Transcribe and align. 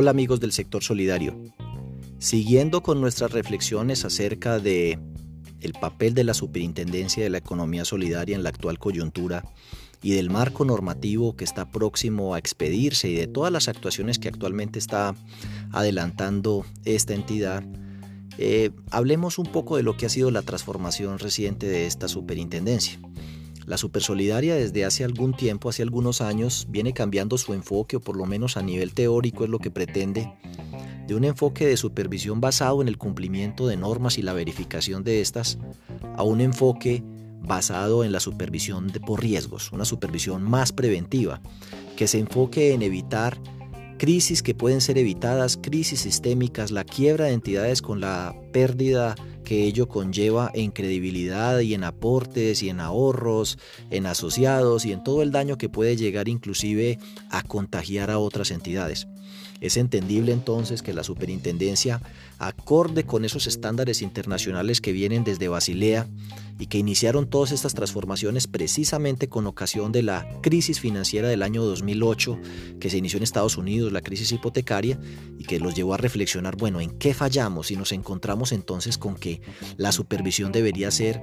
Hola 0.00 0.12
amigos 0.12 0.40
del 0.40 0.52
sector 0.52 0.82
solidario. 0.82 1.36
Siguiendo 2.18 2.82
con 2.82 3.02
nuestras 3.02 3.32
reflexiones 3.32 4.06
acerca 4.06 4.58
de 4.58 4.98
el 5.60 5.74
papel 5.74 6.14
de 6.14 6.24
la 6.24 6.32
Superintendencia 6.32 7.22
de 7.22 7.28
la 7.28 7.36
Economía 7.36 7.84
Solidaria 7.84 8.34
en 8.34 8.42
la 8.42 8.48
actual 8.48 8.78
coyuntura 8.78 9.44
y 10.02 10.12
del 10.12 10.30
marco 10.30 10.64
normativo 10.64 11.36
que 11.36 11.44
está 11.44 11.70
próximo 11.70 12.34
a 12.34 12.38
expedirse 12.38 13.10
y 13.10 13.14
de 13.14 13.26
todas 13.26 13.52
las 13.52 13.68
actuaciones 13.68 14.18
que 14.18 14.28
actualmente 14.28 14.78
está 14.78 15.14
adelantando 15.70 16.64
esta 16.86 17.12
entidad, 17.12 17.62
eh, 18.38 18.70
hablemos 18.90 19.38
un 19.38 19.52
poco 19.52 19.76
de 19.76 19.82
lo 19.82 19.98
que 19.98 20.06
ha 20.06 20.08
sido 20.08 20.30
la 20.30 20.40
transformación 20.40 21.18
reciente 21.18 21.66
de 21.66 21.84
esta 21.84 22.08
superintendencia. 22.08 22.98
La 23.70 23.78
Supersolidaria 23.78 24.56
desde 24.56 24.84
hace 24.84 25.04
algún 25.04 25.32
tiempo, 25.32 25.68
hace 25.68 25.84
algunos 25.84 26.20
años, 26.20 26.66
viene 26.70 26.92
cambiando 26.92 27.38
su 27.38 27.54
enfoque, 27.54 27.98
o 27.98 28.00
por 28.00 28.16
lo 28.16 28.26
menos 28.26 28.56
a 28.56 28.62
nivel 28.62 28.94
teórico 28.94 29.44
es 29.44 29.50
lo 29.50 29.60
que 29.60 29.70
pretende, 29.70 30.28
de 31.06 31.14
un 31.14 31.22
enfoque 31.22 31.68
de 31.68 31.76
supervisión 31.76 32.40
basado 32.40 32.82
en 32.82 32.88
el 32.88 32.98
cumplimiento 32.98 33.68
de 33.68 33.76
normas 33.76 34.18
y 34.18 34.22
la 34.22 34.32
verificación 34.32 35.04
de 35.04 35.20
estas, 35.20 35.56
a 36.16 36.24
un 36.24 36.40
enfoque 36.40 37.04
basado 37.42 38.02
en 38.02 38.10
la 38.10 38.18
supervisión 38.18 38.88
de, 38.88 38.98
por 38.98 39.22
riesgos, 39.22 39.70
una 39.70 39.84
supervisión 39.84 40.42
más 40.42 40.72
preventiva, 40.72 41.40
que 41.94 42.08
se 42.08 42.18
enfoque 42.18 42.74
en 42.74 42.82
evitar 42.82 43.38
crisis 43.98 44.42
que 44.42 44.56
pueden 44.56 44.80
ser 44.80 44.98
evitadas, 44.98 45.56
crisis 45.56 46.00
sistémicas, 46.00 46.72
la 46.72 46.82
quiebra 46.82 47.26
de 47.26 47.34
entidades 47.34 47.82
con 47.82 48.00
la 48.00 48.34
pérdida 48.50 49.14
que 49.50 49.64
ello 49.64 49.88
conlleva 49.88 50.52
en 50.54 50.70
credibilidad 50.70 51.58
y 51.58 51.74
en 51.74 51.82
aportes 51.82 52.62
y 52.62 52.68
en 52.68 52.78
ahorros, 52.78 53.58
en 53.90 54.06
asociados 54.06 54.86
y 54.86 54.92
en 54.92 55.02
todo 55.02 55.22
el 55.22 55.32
daño 55.32 55.58
que 55.58 55.68
puede 55.68 55.96
llegar 55.96 56.28
inclusive 56.28 57.00
a 57.30 57.42
contagiar 57.42 58.12
a 58.12 58.20
otras 58.20 58.52
entidades. 58.52 59.08
Es 59.60 59.76
entendible 59.76 60.30
entonces 60.30 60.82
que 60.82 60.94
la 60.94 61.02
superintendencia, 61.02 62.00
acorde 62.40 63.04
con 63.04 63.24
esos 63.24 63.46
estándares 63.46 64.02
internacionales 64.02 64.80
que 64.80 64.92
vienen 64.92 65.22
desde 65.22 65.48
Basilea 65.48 66.08
y 66.58 66.66
que 66.66 66.78
iniciaron 66.78 67.28
todas 67.28 67.52
estas 67.52 67.72
transformaciones 67.72 68.46
precisamente 68.46 69.28
con 69.28 69.46
ocasión 69.46 69.92
de 69.92 70.02
la 70.02 70.28
crisis 70.42 70.78
financiera 70.78 71.28
del 71.28 71.42
año 71.42 71.64
2008 71.64 72.38
que 72.80 72.90
se 72.90 72.98
inició 72.98 73.16
en 73.18 73.22
Estados 73.22 73.56
Unidos, 73.56 73.92
la 73.92 74.02
crisis 74.02 74.32
hipotecaria, 74.32 74.98
y 75.38 75.44
que 75.44 75.58
los 75.58 75.74
llevó 75.74 75.94
a 75.94 75.98
reflexionar, 75.98 76.56
bueno, 76.56 76.80
¿en 76.80 76.90
qué 76.90 77.14
fallamos? 77.14 77.70
Y 77.70 77.76
nos 77.76 77.92
encontramos 77.92 78.52
entonces 78.52 78.98
con 78.98 79.16
que 79.16 79.40
la 79.78 79.90
supervisión 79.90 80.52
debería 80.52 80.90
ser 80.90 81.22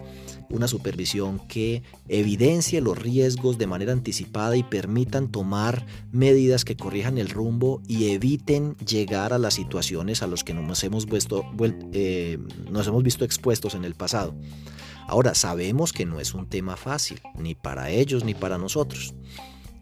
una 0.49 0.67
supervisión 0.67 1.39
que 1.47 1.83
evidencie 2.07 2.81
los 2.81 2.97
riesgos 2.97 3.57
de 3.57 3.67
manera 3.67 3.91
anticipada 3.91 4.55
y 4.55 4.63
permitan 4.63 5.29
tomar 5.29 5.85
medidas 6.11 6.65
que 6.65 6.77
corrijan 6.77 7.17
el 7.17 7.29
rumbo 7.29 7.81
y 7.87 8.09
eviten 8.09 8.75
llegar 8.77 9.33
a 9.33 9.37
las 9.39 9.55
situaciones 9.55 10.23
a 10.23 10.27
las 10.27 10.43
que 10.43 10.53
nos 10.53 10.83
hemos, 10.83 11.05
eh, 11.93 12.37
nos 12.69 12.87
hemos 12.87 13.03
visto 13.03 13.25
expuestos 13.25 13.75
en 13.75 13.85
el 13.85 13.95
pasado. 13.95 14.35
Ahora, 15.07 15.33
sabemos 15.35 15.93
que 15.93 16.05
no 16.05 16.19
es 16.19 16.33
un 16.33 16.47
tema 16.47 16.75
fácil, 16.75 17.21
ni 17.35 17.55
para 17.55 17.89
ellos 17.89 18.23
ni 18.23 18.33
para 18.33 18.57
nosotros. 18.57 19.13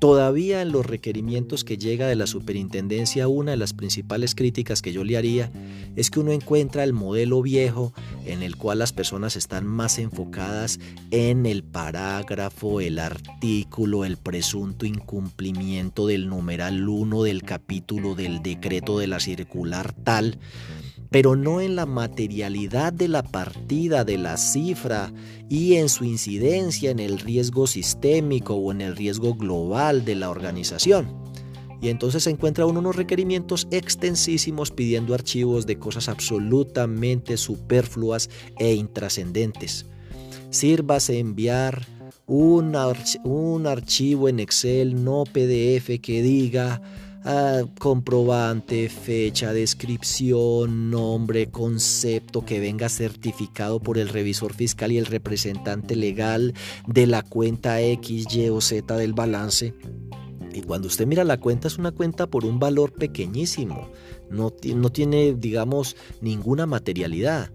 Todavía 0.06 0.62
en 0.62 0.72
los 0.72 0.86
requerimientos 0.86 1.64
que 1.64 1.80
llega 1.80 2.06
de 2.06 2.16
la 2.16 2.28
superintendencia, 2.28 3.28
una 3.28 3.50
de 3.50 3.58
las 3.58 3.74
principales 3.74 4.36
críticas 4.36 4.84
que 4.84 4.94
yo 4.94 5.04
le 5.04 5.18
haría 5.18 5.52
es 5.96 6.12
que 6.12 6.20
uno 6.20 6.32
encuentra 6.32 6.84
el 6.84 6.94
modelo 6.94 7.42
viejo 7.42 7.92
en 8.24 8.44
el 8.44 8.56
cual 8.56 8.78
las 8.78 8.94
personas 8.94 9.36
están 9.36 9.66
más 9.66 9.98
enfocadas 9.98 10.80
en 11.10 11.48
el 11.48 11.64
parágrafo, 11.64 12.82
el 12.82 13.00
artículo, 13.00 14.06
el 14.06 14.18
presunto 14.18 14.86
incumplimiento 14.86 16.06
del 16.06 16.30
numeral 16.30 16.88
1 16.88 17.24
del 17.24 17.42
capítulo 17.42 18.14
del 18.14 18.44
decreto 18.44 19.00
de 19.00 19.08
la 19.08 19.20
circular 19.20 19.92
tal 19.92 20.38
pero 21.16 21.38
no 21.38 21.62
en 21.62 21.78
la 21.78 21.86
materialidad 21.86 22.92
de 22.92 23.08
la 23.08 23.24
partida 23.24 24.04
de 24.04 24.18
la 24.18 24.36
cifra 24.36 25.14
y 25.50 25.76
en 25.76 25.88
su 25.88 26.04
incidencia 26.04 26.92
en 26.92 27.00
el 27.00 27.20
riesgo 27.20 27.68
sistémico 27.68 28.56
o 28.56 28.72
en 28.74 28.82
el 28.82 28.98
riesgo 28.98 29.34
global 29.36 29.95
de 30.04 30.16
la 30.16 30.30
organización. 30.30 31.08
Y 31.82 31.90
entonces 31.90 32.24
se 32.24 32.32
encuentra 32.32 32.66
uno 32.66 32.80
unos 32.80 32.96
requerimientos 32.96 33.68
extensísimos 33.70 34.72
pidiendo 34.72 35.14
archivos 35.14 35.66
de 35.66 35.78
cosas 35.78 36.10
absolutamente 36.10 37.38
superfluas 37.38 38.30
e 38.58 38.74
intrascendentes. 38.74 39.86
Sírvase 40.50 41.20
enviar 41.20 41.86
un, 42.26 42.76
un 43.24 43.68
archivo 43.68 44.30
en 44.30 44.40
Excel 44.40 45.04
no 45.04 45.26
PDF 45.26 46.00
que 46.02 46.24
diga 46.24 46.82
Ah, 47.28 47.64
comprobante, 47.80 48.88
fecha, 48.88 49.52
descripción, 49.52 50.92
nombre, 50.92 51.50
concepto 51.50 52.46
que 52.46 52.60
venga 52.60 52.88
certificado 52.88 53.80
por 53.80 53.98
el 53.98 54.10
revisor 54.10 54.54
fiscal 54.54 54.92
y 54.92 55.00
el 55.00 55.08
representante 55.08 55.96
legal 55.96 56.54
de 56.86 57.08
la 57.08 57.24
cuenta 57.24 57.82
X, 57.82 58.28
Y 58.32 58.50
o 58.50 58.62
Z 58.62 58.96
del 58.98 59.14
balance. 59.14 59.74
Y 60.54 60.62
cuando 60.62 60.88
usted 60.88 61.08
mira 61.08 61.24
la 61.24 61.40
cuenta 61.40 61.68
es 61.68 61.80
una 61.80 61.92
cuenta 61.92 62.28
por 62.28 62.46
un 62.46 62.60
valor 62.60 62.94
pequeñísimo, 62.94 63.90
no, 64.30 64.54
no 64.76 64.92
tiene, 64.92 65.34
digamos, 65.34 65.96
ninguna 66.22 66.68
materialidad. 66.68 67.50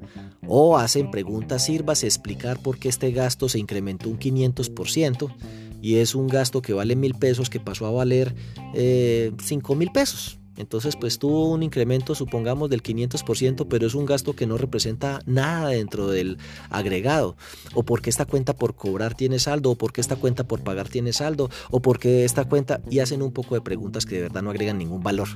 O 0.49 0.79
hacen 0.79 1.13
preguntas, 1.13 1.65
sirvas 1.65 2.03
explicar 2.03 2.61
por 2.61 2.81
qué 2.81 2.89
este 2.89 3.13
gasto 3.13 3.49
se 3.49 3.61
incrementó 3.61 4.09
un 4.09 4.19
500% 4.19 5.33
y 5.81 5.97
es 5.97 6.15
un 6.15 6.29
gasto 6.29 6.63
que 6.63 6.73
vale 6.73 6.97
mil 6.97 7.15
pesos 7.15 7.51
que 7.51 7.61
pasó 7.61 7.87
a 7.87 7.91
valer 7.91 8.35
eh, 8.75 9.33
cinco 9.43 9.75
mil 9.75 9.91
pesos. 9.91 10.41
Entonces, 10.57 10.95
pues 10.95 11.19
tuvo 11.19 11.51
un 11.51 11.63
incremento, 11.63 12.15
supongamos, 12.15 12.69
del 12.69 12.83
500%, 12.83 13.67
pero 13.67 13.87
es 13.87 13.95
un 13.95 14.05
gasto 14.05 14.37
que 14.37 14.47
no 14.47 14.59
representa 14.59 15.23
nada 15.25 15.71
dentro 15.71 16.09
del 16.09 16.37
agregado. 16.69 17.35
O 17.73 17.83
porque 17.83 18.11
esta 18.11 18.27
cuenta 18.27 18.55
por 18.55 18.75
cobrar 18.75 19.15
tiene 19.15 19.39
saldo, 19.39 19.71
o 19.71 19.77
porque 19.77 20.03
esta 20.03 20.17
cuenta 20.17 20.45
por 20.45 20.61
pagar 20.61 20.91
tiene 20.91 21.15
saldo, 21.15 21.49
o 21.71 21.81
porque 21.81 22.27
esta 22.27 22.45
cuenta... 22.45 22.83
Y 22.91 22.99
hacen 22.99 23.23
un 23.23 23.33
poco 23.33 23.55
de 23.55 23.63
preguntas 23.63 24.05
que 24.05 24.17
de 24.17 24.23
verdad 24.23 24.43
no 24.43 24.51
agregan 24.51 24.77
ningún 24.77 25.03
valor 25.03 25.29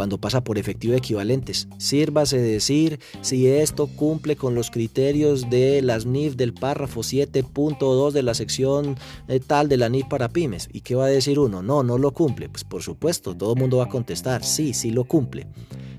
cuando 0.00 0.16
pasa 0.16 0.42
por 0.42 0.56
efectivo 0.56 0.94
equivalentes. 0.94 1.68
Sírvase 1.76 2.38
decir 2.38 3.00
si 3.20 3.48
esto 3.48 3.86
cumple 3.86 4.34
con 4.34 4.54
los 4.54 4.70
criterios 4.70 5.50
de 5.50 5.82
las 5.82 6.06
NIF 6.06 6.36
del 6.36 6.54
párrafo 6.54 7.02
7.2 7.02 8.12
de 8.12 8.22
la 8.22 8.32
sección 8.32 8.96
eh, 9.28 9.40
tal 9.40 9.68
de 9.68 9.76
la 9.76 9.90
NIF 9.90 10.06
para 10.06 10.30
pymes. 10.30 10.70
¿Y 10.72 10.80
qué 10.80 10.94
va 10.94 11.04
a 11.04 11.08
decir 11.08 11.38
uno? 11.38 11.62
No, 11.62 11.82
no 11.82 11.98
lo 11.98 12.12
cumple. 12.12 12.48
Pues 12.48 12.64
por 12.64 12.82
supuesto, 12.82 13.36
todo 13.36 13.52
el 13.52 13.60
mundo 13.60 13.76
va 13.76 13.84
a 13.84 13.88
contestar, 13.90 14.42
sí, 14.42 14.72
sí 14.72 14.90
lo 14.90 15.04
cumple. 15.04 15.46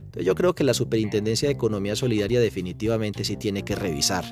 Entonces 0.06 0.25
yo 0.25 0.33
creo 0.33 0.56
que 0.56 0.63
la 0.63 0.73
Superintendencia 0.73 1.47
de 1.47 1.53
Economía 1.53 1.95
Solidaria 1.95 2.39
definitivamente 2.39 3.23
sí 3.23 3.38
tiene 3.38 3.62
que 3.62 3.75
revisar 3.75 4.25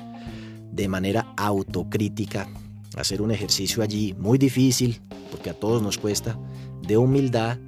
de 0.72 0.88
manera 0.88 1.32
autocrítica, 1.36 2.48
hacer 2.96 3.22
un 3.22 3.30
ejercicio 3.30 3.84
allí 3.84 4.16
muy 4.18 4.36
difícil, 4.36 5.00
porque 5.30 5.50
a 5.50 5.54
todos 5.54 5.80
nos 5.80 5.96
cuesta, 5.96 6.36
de 6.82 6.96
humildad, 6.96 7.58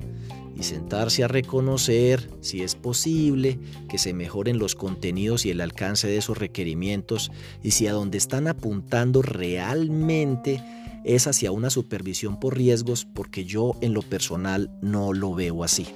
y 0.62 0.64
sentarse 0.64 1.24
a 1.24 1.28
reconocer 1.28 2.30
si 2.40 2.62
es 2.62 2.76
posible 2.76 3.58
que 3.88 3.98
se 3.98 4.14
mejoren 4.14 4.60
los 4.60 4.76
contenidos 4.76 5.44
y 5.44 5.50
el 5.50 5.60
alcance 5.60 6.06
de 6.06 6.18
esos 6.18 6.38
requerimientos 6.38 7.32
y 7.64 7.72
si 7.72 7.88
a 7.88 7.92
donde 7.92 8.16
están 8.16 8.46
apuntando 8.46 9.22
realmente 9.22 10.62
es 11.04 11.26
hacia 11.26 11.50
una 11.50 11.68
supervisión 11.68 12.38
por 12.38 12.56
riesgos 12.56 13.08
porque 13.12 13.44
yo 13.44 13.74
en 13.80 13.92
lo 13.92 14.02
personal 14.02 14.70
no 14.82 15.12
lo 15.12 15.34
veo 15.34 15.64
así. 15.64 15.88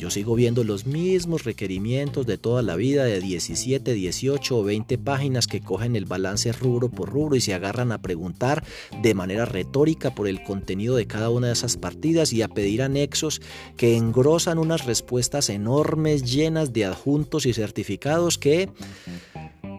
Yo 0.00 0.08
sigo 0.08 0.34
viendo 0.34 0.64
los 0.64 0.86
mismos 0.86 1.44
requerimientos 1.44 2.24
de 2.24 2.38
toda 2.38 2.62
la 2.62 2.74
vida 2.74 3.04
de 3.04 3.20
17, 3.20 3.92
18 3.92 4.58
o 4.58 4.64
20 4.64 4.96
páginas 4.96 5.46
que 5.46 5.60
cogen 5.60 5.94
el 5.94 6.06
balance 6.06 6.52
rubro 6.52 6.88
por 6.88 7.10
rubro 7.10 7.36
y 7.36 7.42
se 7.42 7.52
agarran 7.52 7.92
a 7.92 8.00
preguntar 8.00 8.64
de 9.02 9.12
manera 9.12 9.44
retórica 9.44 10.14
por 10.14 10.26
el 10.26 10.42
contenido 10.42 10.96
de 10.96 11.06
cada 11.06 11.28
una 11.28 11.48
de 11.48 11.52
esas 11.52 11.76
partidas 11.76 12.32
y 12.32 12.40
a 12.40 12.48
pedir 12.48 12.80
anexos 12.80 13.42
que 13.76 13.94
engrosan 13.94 14.56
unas 14.56 14.86
respuestas 14.86 15.50
enormes 15.50 16.22
llenas 16.24 16.72
de 16.72 16.86
adjuntos 16.86 17.44
y 17.44 17.52
certificados 17.52 18.38
que 18.38 18.70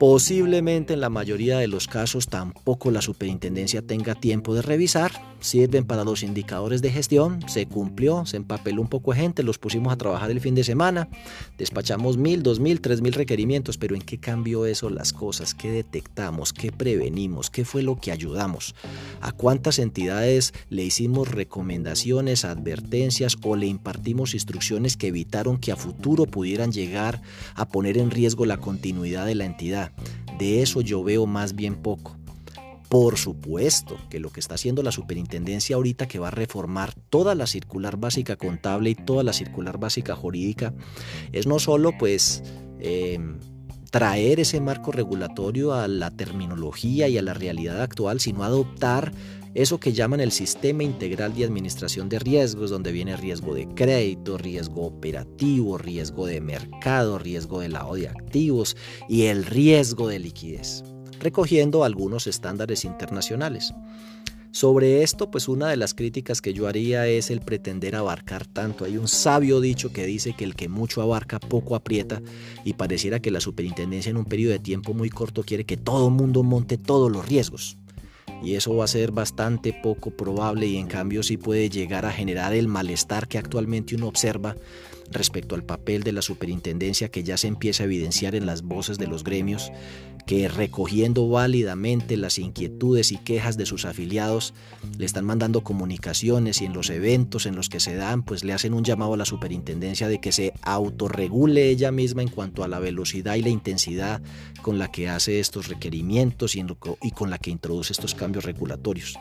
Posiblemente 0.01 0.95
en 0.95 0.99
la 0.99 1.11
mayoría 1.11 1.59
de 1.59 1.67
los 1.67 1.87
casos 1.87 2.25
tampoco 2.25 2.89
la 2.89 3.03
superintendencia 3.03 3.83
tenga 3.83 4.15
tiempo 4.15 4.55
de 4.55 4.63
revisar, 4.63 5.11
sirven 5.41 5.85
para 5.85 6.03
los 6.03 6.23
indicadores 6.23 6.81
de 6.81 6.91
gestión, 6.91 7.47
se 7.47 7.67
cumplió, 7.67 8.25
se 8.25 8.37
empapeló 8.37 8.81
un 8.81 8.87
poco 8.87 9.13
de 9.13 9.19
gente, 9.19 9.43
los 9.43 9.59
pusimos 9.59 9.93
a 9.93 9.97
trabajar 9.97 10.31
el 10.31 10.41
fin 10.41 10.55
de 10.55 10.63
semana, 10.63 11.07
despachamos 11.59 12.17
mil, 12.17 12.41
dos 12.41 12.59
mil, 12.59 12.81
tres 12.81 13.01
mil 13.01 13.13
requerimientos, 13.13 13.77
pero 13.77 13.93
¿en 13.93 14.01
qué 14.01 14.17
cambió 14.17 14.65
eso 14.65 14.89
las 14.89 15.13
cosas? 15.13 15.53
¿Qué 15.53 15.71
detectamos? 15.71 16.51
¿Qué 16.51 16.71
prevenimos? 16.71 17.51
¿Qué 17.51 17.63
fue 17.63 17.83
lo 17.83 17.99
que 17.99 18.11
ayudamos? 18.11 18.73
¿A 19.21 19.31
cuántas 19.31 19.77
entidades 19.77 20.51
le 20.71 20.83
hicimos 20.83 21.29
recomendaciones, 21.29 22.43
advertencias 22.43 23.37
o 23.43 23.55
le 23.55 23.67
impartimos 23.67 24.33
instrucciones 24.33 24.97
que 24.97 25.09
evitaron 25.09 25.59
que 25.59 25.71
a 25.71 25.75
futuro 25.75 26.25
pudieran 26.25 26.71
llegar 26.71 27.21
a 27.53 27.67
poner 27.67 27.99
en 27.99 28.09
riesgo 28.09 28.47
la 28.47 28.57
continuidad 28.57 29.27
de 29.27 29.35
la 29.35 29.45
entidad? 29.45 29.90
De 30.37 30.61
eso 30.61 30.81
yo 30.81 31.03
veo 31.03 31.25
más 31.25 31.55
bien 31.55 31.75
poco. 31.75 32.17
Por 32.89 33.17
supuesto 33.17 33.97
que 34.09 34.19
lo 34.19 34.31
que 34.31 34.41
está 34.41 34.55
haciendo 34.55 34.83
la 34.83 34.91
superintendencia 34.91 35.77
ahorita 35.77 36.07
que 36.07 36.19
va 36.19 36.27
a 36.27 36.31
reformar 36.31 36.93
toda 36.93 37.35
la 37.35 37.47
circular 37.47 37.95
básica 37.95 38.35
contable 38.35 38.89
y 38.89 38.95
toda 38.95 39.23
la 39.23 39.31
circular 39.31 39.77
básica 39.77 40.13
jurídica 40.13 40.73
es 41.31 41.47
no 41.47 41.57
solo 41.59 41.93
pues 41.97 42.43
eh, 42.79 43.17
traer 43.91 44.39
ese 44.39 44.59
marco 44.59 44.91
regulatorio 44.91 45.73
a 45.73 45.87
la 45.87 46.11
terminología 46.11 47.07
y 47.07 47.17
a 47.17 47.21
la 47.21 47.33
realidad 47.33 47.81
actual, 47.81 48.19
sino 48.19 48.43
adoptar 48.43 49.13
eso 49.53 49.79
que 49.79 49.91
llaman 49.91 50.21
el 50.21 50.31
sistema 50.31 50.83
integral 50.83 51.33
de 51.35 51.43
administración 51.43 52.07
de 52.07 52.19
riesgos, 52.19 52.69
donde 52.69 52.91
viene 52.91 53.17
riesgo 53.17 53.53
de 53.53 53.67
crédito, 53.67 54.37
riesgo 54.37 54.85
operativo, 54.85 55.77
riesgo 55.77 56.25
de 56.25 56.39
mercado, 56.39 57.19
riesgo 57.19 57.59
de 57.59 57.69
lavado 57.69 57.95
de 57.95 58.07
activos 58.07 58.77
y 59.09 59.23
el 59.23 59.45
riesgo 59.45 60.07
de 60.07 60.19
liquidez, 60.19 60.83
recogiendo 61.19 61.83
algunos 61.83 62.27
estándares 62.27 62.85
internacionales. 62.85 63.73
Sobre 64.53 65.01
esto, 65.01 65.31
pues 65.31 65.47
una 65.47 65.69
de 65.69 65.77
las 65.77 65.93
críticas 65.93 66.41
que 66.41 66.53
yo 66.53 66.67
haría 66.67 67.07
es 67.07 67.29
el 67.29 67.39
pretender 67.39 67.95
abarcar 67.95 68.45
tanto. 68.45 68.83
Hay 68.83 68.97
un 68.97 69.07
sabio 69.07 69.61
dicho 69.61 69.93
que 69.93 70.05
dice 70.05 70.33
que 70.33 70.43
el 70.43 70.55
que 70.55 70.67
mucho 70.67 71.01
abarca 71.01 71.39
poco 71.39 71.73
aprieta 71.73 72.21
y 72.65 72.73
pareciera 72.73 73.21
que 73.21 73.31
la 73.31 73.39
superintendencia 73.39 74.09
en 74.09 74.17
un 74.17 74.25
periodo 74.25 74.51
de 74.51 74.59
tiempo 74.59 74.93
muy 74.93 75.09
corto 75.09 75.43
quiere 75.43 75.65
que 75.65 75.77
todo 75.77 76.09
mundo 76.09 76.43
monte 76.43 76.77
todos 76.77 77.09
los 77.09 77.25
riesgos 77.29 77.77
y 78.41 78.55
eso 78.55 78.75
va 78.75 78.85
a 78.85 78.87
ser 78.87 79.11
bastante 79.11 79.73
poco 79.73 80.11
probable 80.11 80.65
y 80.65 80.77
en 80.77 80.87
cambio 80.87 81.23
sí 81.23 81.37
puede 81.37 81.69
llegar 81.69 82.05
a 82.05 82.11
generar 82.11 82.53
el 82.53 82.67
malestar 82.67 83.27
que 83.27 83.37
actualmente 83.37 83.95
uno 83.95 84.07
observa 84.07 84.55
respecto 85.11 85.55
al 85.55 85.63
papel 85.63 86.03
de 86.03 86.11
la 86.11 86.21
superintendencia 86.21 87.09
que 87.09 87.23
ya 87.23 87.37
se 87.37 87.47
empieza 87.47 87.83
a 87.83 87.85
evidenciar 87.85 88.35
en 88.35 88.45
las 88.45 88.61
voces 88.61 88.97
de 88.97 89.07
los 89.07 89.23
gremios 89.23 89.71
que 90.25 90.47
recogiendo 90.47 91.27
válidamente 91.29 92.17
las 92.17 92.39
inquietudes 92.39 93.11
y 93.11 93.17
quejas 93.17 93.57
de 93.57 93.65
sus 93.65 93.85
afiliados, 93.85 94.53
le 94.97 95.05
están 95.05 95.25
mandando 95.25 95.61
comunicaciones 95.61 96.61
y 96.61 96.65
en 96.65 96.73
los 96.73 96.89
eventos 96.89 97.45
en 97.45 97.55
los 97.55 97.69
que 97.69 97.79
se 97.79 97.95
dan, 97.95 98.23
pues 98.23 98.43
le 98.43 98.53
hacen 98.53 98.73
un 98.73 98.83
llamado 98.83 99.13
a 99.13 99.17
la 99.17 99.25
superintendencia 99.25 100.07
de 100.07 100.19
que 100.19 100.31
se 100.31 100.53
autorregule 100.61 101.69
ella 101.69 101.91
misma 101.91 102.21
en 102.21 102.29
cuanto 102.29 102.63
a 102.63 102.67
la 102.67 102.79
velocidad 102.79 103.35
y 103.35 103.41
la 103.41 103.49
intensidad 103.49 104.21
con 104.61 104.79
la 104.79 104.91
que 104.91 105.09
hace 105.09 105.39
estos 105.39 105.67
requerimientos 105.67 106.55
y, 106.55 106.63
y 107.01 107.11
con 107.11 107.29
la 107.29 107.37
que 107.37 107.51
introduce 107.51 107.93
estos 107.93 108.15
cambios 108.15 108.45
regulatorios. 108.45 109.17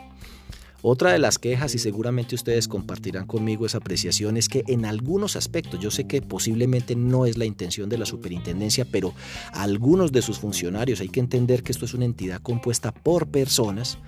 Otra 0.83 1.11
de 1.11 1.19
las 1.19 1.37
quejas, 1.37 1.75
y 1.75 1.79
seguramente 1.79 2.33
ustedes 2.33 2.67
compartirán 2.67 3.27
conmigo 3.27 3.65
esa 3.65 3.77
apreciación, 3.77 4.35
es 4.37 4.49
que 4.49 4.63
en 4.67 4.85
algunos 4.85 5.35
aspectos, 5.35 5.79
yo 5.79 5.91
sé 5.91 6.07
que 6.07 6.21
posiblemente 6.21 6.95
no 6.95 7.27
es 7.27 7.37
la 7.37 7.45
intención 7.45 7.87
de 7.87 7.99
la 7.99 8.05
superintendencia, 8.05 8.85
pero 8.85 9.13
algunos 9.53 10.11
de 10.11 10.23
sus 10.23 10.39
funcionarios, 10.39 10.99
hay 10.99 11.09
que 11.09 11.19
entender 11.19 11.61
que 11.61 11.71
esto 11.71 11.85
es 11.85 11.93
una 11.93 12.05
entidad 12.05 12.41
compuesta 12.41 12.91
por 12.91 13.27
personas, 13.27 13.99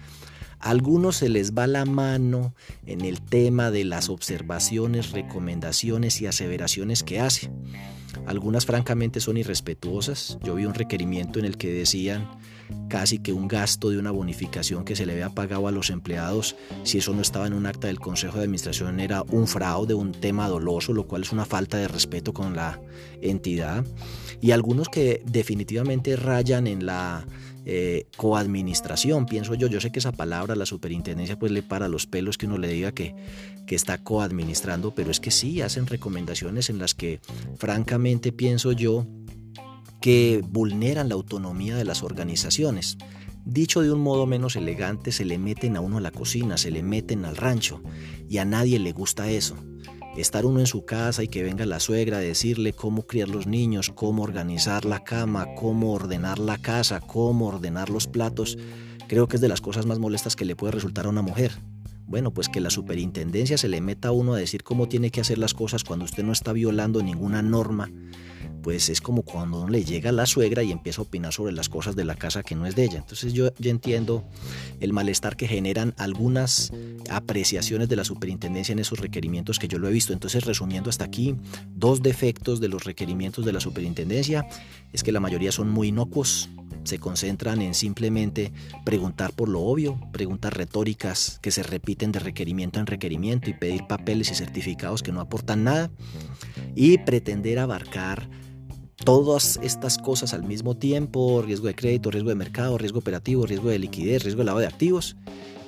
a 0.59 0.69
algunos 0.69 1.17
se 1.17 1.27
les 1.27 1.53
va 1.53 1.67
la 1.67 1.83
mano 1.83 2.55
en 2.85 3.01
el 3.01 3.21
tema 3.21 3.69
de 3.69 3.83
las 3.83 4.09
observaciones, 4.09 5.11
recomendaciones 5.11 6.21
y 6.21 6.25
aseveraciones 6.25 7.03
que 7.03 7.19
hace. 7.19 7.51
Algunas 8.25 8.65
francamente 8.65 9.19
son 9.19 9.35
irrespetuosas. 9.35 10.37
Yo 10.41 10.55
vi 10.55 10.65
un 10.65 10.73
requerimiento 10.73 11.39
en 11.39 11.45
el 11.45 11.57
que 11.57 11.71
decían 11.73 12.29
casi 12.89 13.19
que 13.19 13.33
un 13.33 13.47
gasto 13.47 13.89
de 13.89 13.97
una 13.97 14.11
bonificación 14.11 14.85
que 14.85 14.95
se 14.95 15.05
le 15.05 15.13
había 15.13 15.29
pagado 15.29 15.67
a 15.67 15.71
los 15.71 15.89
empleados, 15.89 16.55
si 16.83 16.99
eso 16.99 17.13
no 17.13 17.21
estaba 17.21 17.47
en 17.47 17.53
un 17.53 17.65
acta 17.65 17.87
del 17.87 17.99
Consejo 17.99 18.37
de 18.37 18.43
Administración, 18.43 18.99
era 18.99 19.23
un 19.23 19.47
fraude, 19.47 19.93
un 19.93 20.11
tema 20.11 20.47
doloso, 20.47 20.93
lo 20.93 21.07
cual 21.07 21.23
es 21.23 21.31
una 21.31 21.45
falta 21.45 21.77
de 21.77 21.87
respeto 21.87 22.33
con 22.33 22.55
la 22.55 22.79
entidad. 23.21 23.83
Y 24.41 24.51
algunos 24.51 24.89
que 24.89 25.23
definitivamente 25.25 26.15
rayan 26.15 26.67
en 26.67 26.85
la 26.85 27.25
eh, 27.65 28.07
coadministración, 28.17 29.25
pienso 29.25 29.55
yo. 29.55 29.67
Yo 29.67 29.79
sé 29.79 29.91
que 29.91 29.99
esa 29.99 30.11
palabra, 30.11 30.55
la 30.55 30.65
superintendencia, 30.65 31.39
pues 31.39 31.51
le 31.51 31.63
para 31.63 31.87
los 31.87 32.05
pelos 32.07 32.37
que 32.37 32.45
uno 32.45 32.57
le 32.57 32.67
diga 32.67 32.91
que, 32.91 33.15
que 33.65 33.75
está 33.75 33.97
coadministrando, 33.97 34.93
pero 34.93 35.11
es 35.11 35.21
que 35.21 35.31
sí, 35.31 35.61
hacen 35.61 35.87
recomendaciones 35.87 36.69
en 36.69 36.77
las 36.77 36.93
que 36.93 37.21
francamente 37.57 38.33
pienso 38.33 38.73
yo 38.73 39.07
que 40.03 40.43
vulneran 40.45 41.07
la 41.07 41.15
autonomía 41.15 41.77
de 41.77 41.85
las 41.85 42.03
organizaciones. 42.03 42.97
Dicho 43.45 43.79
de 43.79 43.89
un 43.89 44.01
modo 44.01 44.25
menos 44.25 44.57
elegante, 44.57 45.13
se 45.13 45.23
le 45.23 45.37
meten 45.37 45.77
a 45.77 45.79
uno 45.79 45.99
a 45.99 46.01
la 46.01 46.11
cocina, 46.11 46.57
se 46.57 46.71
le 46.71 46.83
meten 46.83 47.23
al 47.23 47.37
rancho, 47.37 47.81
y 48.27 48.39
a 48.39 48.43
nadie 48.43 48.79
le 48.79 48.91
gusta 48.91 49.31
eso. 49.31 49.55
Estar 50.17 50.45
uno 50.45 50.59
en 50.59 50.67
su 50.67 50.83
casa 50.83 51.23
y 51.23 51.29
que 51.29 51.41
venga 51.41 51.65
la 51.65 51.79
suegra 51.79 52.17
a 52.17 52.19
decirle 52.19 52.73
cómo 52.73 53.03
criar 53.03 53.29
los 53.29 53.47
niños, 53.47 53.93
cómo 53.95 54.23
organizar 54.23 54.83
la 54.83 55.05
cama, 55.05 55.47
cómo 55.55 55.93
ordenar 55.93 56.37
la 56.37 56.57
casa, 56.57 56.99
cómo 56.99 57.47
ordenar 57.47 57.89
los 57.89 58.05
platos, 58.05 58.57
creo 59.07 59.29
que 59.29 59.37
es 59.37 59.41
de 59.41 59.47
las 59.47 59.61
cosas 59.61 59.85
más 59.85 59.99
molestas 59.99 60.35
que 60.35 60.43
le 60.43 60.57
puede 60.57 60.71
resultar 60.73 61.05
a 61.05 61.09
una 61.09 61.21
mujer. 61.21 61.53
Bueno, 62.07 62.33
pues 62.33 62.49
que 62.49 62.59
la 62.59 62.71
superintendencia 62.71 63.57
se 63.57 63.69
le 63.69 63.79
meta 63.79 64.09
a 64.09 64.11
uno 64.11 64.33
a 64.33 64.37
decir 64.37 64.63
cómo 64.63 64.89
tiene 64.89 65.11
que 65.11 65.21
hacer 65.21 65.37
las 65.37 65.53
cosas 65.53 65.85
cuando 65.85 66.03
usted 66.03 66.25
no 66.25 66.33
está 66.33 66.51
violando 66.51 67.01
ninguna 67.01 67.41
norma 67.41 67.89
pues 68.63 68.89
es 68.89 69.01
como 69.01 69.23
cuando 69.23 69.59
uno 69.59 69.69
le 69.69 69.83
llega 69.83 70.09
a 70.09 70.13
la 70.13 70.25
suegra 70.25 70.63
y 70.63 70.71
empieza 70.71 71.01
a 71.01 71.03
opinar 71.03 71.33
sobre 71.33 71.51
las 71.51 71.67
cosas 71.67 71.95
de 71.97 72.05
la 72.05 72.15
casa 72.15 72.43
que 72.43 72.55
no 72.55 72.65
es 72.65 72.75
de 72.75 72.85
ella. 72.85 72.97
Entonces 72.97 73.33
yo, 73.33 73.53
ya 73.59 73.69
entiendo 73.69 74.23
el 74.79 74.93
malestar 74.93 75.35
que 75.35 75.47
generan 75.47 75.93
algunas 75.97 76.71
apreciaciones 77.09 77.89
de 77.89 77.97
la 77.97 78.05
superintendencia 78.05 78.71
en 78.71 78.79
esos 78.79 78.99
requerimientos 78.99 79.59
que 79.59 79.67
yo 79.67 79.79
lo 79.79 79.89
he 79.89 79.91
visto. 79.91 80.13
Entonces 80.13 80.45
resumiendo 80.45 80.89
hasta 80.89 81.03
aquí, 81.03 81.35
dos 81.75 82.01
defectos 82.01 82.61
de 82.61 82.69
los 82.69 82.85
requerimientos 82.85 83.45
de 83.45 83.51
la 83.51 83.59
superintendencia 83.59 84.47
es 84.93 85.03
que 85.03 85.11
la 85.11 85.19
mayoría 85.19 85.51
son 85.51 85.69
muy 85.69 85.89
inocuos, 85.89 86.49
se 86.85 86.99
concentran 86.99 87.61
en 87.61 87.73
simplemente 87.73 88.53
preguntar 88.85 89.33
por 89.33 89.49
lo 89.49 89.61
obvio, 89.61 89.99
preguntas 90.13 90.53
retóricas 90.53 91.39
que 91.41 91.51
se 91.51 91.63
repiten 91.63 92.13
de 92.13 92.19
requerimiento 92.19 92.79
en 92.79 92.85
requerimiento 92.85 93.49
y 93.49 93.53
pedir 93.53 93.87
papeles 93.87 94.31
y 94.31 94.35
certificados 94.35 95.03
que 95.03 95.11
no 95.11 95.19
aportan 95.19 95.65
nada 95.65 95.91
y 96.75 96.97
pretender 96.99 97.59
abarcar 97.59 98.29
todas 98.95 99.59
estas 99.61 99.97
cosas 99.97 100.33
al 100.33 100.43
mismo 100.43 100.75
tiempo, 100.75 101.41
riesgo 101.41 101.67
de 101.67 101.75
crédito, 101.75 102.11
riesgo 102.11 102.29
de 102.29 102.35
mercado, 102.35 102.77
riesgo 102.77 102.99
operativo, 102.99 103.45
riesgo 103.45 103.69
de 103.69 103.79
liquidez, 103.79 104.23
riesgo 104.23 104.39
de 104.39 104.45
lavado 104.45 104.61
de 104.61 104.67
activos 104.67 105.15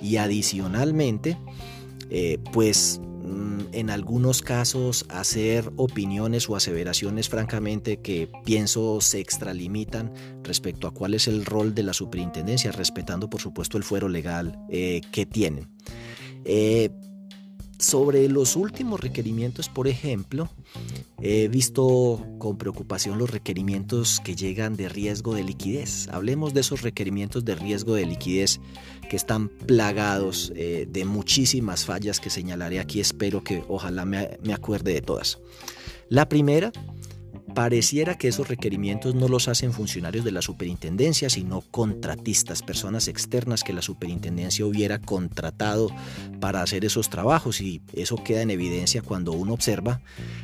y 0.01 0.18
adicionalmente, 0.18 1.38
eh, 2.10 2.38
pues 2.54 3.01
mm, 3.01 3.60
en 3.72 3.89
algunos 3.89 4.42
casos 4.42 5.06
hacer 5.10 5.72
opiniones 5.75 6.50
o 6.50 6.56
aseveraciones 6.56 7.30
francamente 7.30 7.98
que 7.98 8.30
pienso 8.44 9.01
se 9.01 9.19
extralimitan 9.19 10.13
respecto 10.44 10.88
a 10.88 10.92
cuál 10.92 11.13
es 11.13 11.27
el 11.27 11.45
rol 11.45 11.74
de 11.74 11.83
la 11.83 11.94
superintendencia, 11.94 12.72
respetando 12.72 13.30
por 13.30 13.42
supuesto 13.42 13.77
el 13.77 13.83
fuero 13.83 14.07
legal 14.10 14.60
eh, 14.69 15.01
que 15.12 15.25
tienen. 15.25 15.69
Eh, 16.45 16.91
sobre 17.79 18.27
los 18.29 18.55
últimos 18.55 19.00
requerimientos, 19.00 19.70
por 19.70 19.88
ejemplo, 19.88 20.50
he 21.22 21.48
visto 21.48 22.25
con 22.38 22.58
preocupación 22.58 23.17
los 23.17 23.29
requerimientos 23.29 24.22
que 24.24 24.36
llegan 24.36 24.75
de 24.75 24.89
riesgo 24.89 25.34
de 25.36 25.44
liquidez. 25.44 26.08
Hablemos 26.10 26.53
de 26.53 26.62
esos 26.62 26.82
requerimientos 26.82 27.46
de 27.46 27.55
riesgo 27.55 27.96
de 27.96 28.05
liquidez 28.05 28.60
que 29.10 29.15
están 29.15 29.50
plagados 29.50 30.51
eh, 30.55 30.88
de 30.89 31.05
muchísimas 31.05 31.86
fallas 31.86 32.20
que 32.20 32.29
señalaré 32.29 32.79
aquí. 32.79 33.00
Espero 33.00 33.44
que 33.44 33.63
ojalá 33.67 34.05
me, 34.05 34.38
me 34.44 34.53
acuerde 34.53 34.94
de 34.94 35.01
todas. 35.01 35.39
La 36.10 36.29
primera 36.29 36.72
Pareciera 37.55 38.17
que 38.17 38.27
esos 38.27 38.50
requerimientos 38.50 39.15
no 39.15 39.29
los 39.29 39.47
hacen 39.47 39.71
funcionarios 39.71 40.25
de 40.25 40.33
la 40.33 40.41
superintendencia, 40.41 41.29
sino 41.29 41.62
contratistas, 41.62 42.62
personas 42.62 43.07
externas 43.07 43.63
que 43.63 43.71
la 43.71 43.81
superintendencia 43.81 44.65
hubiera 44.65 45.00
contratado 45.00 45.89
para 46.41 46.62
hacer 46.62 46.83
esos 46.83 47.09
trabajos 47.09 47.62
y 47.62 47.81
eso 47.93 48.21
queda 48.21 48.41
en 48.41 48.51
evidencia 48.51 49.01
cuando 49.01 49.31
uno 49.31 49.53
observa 49.53 50.01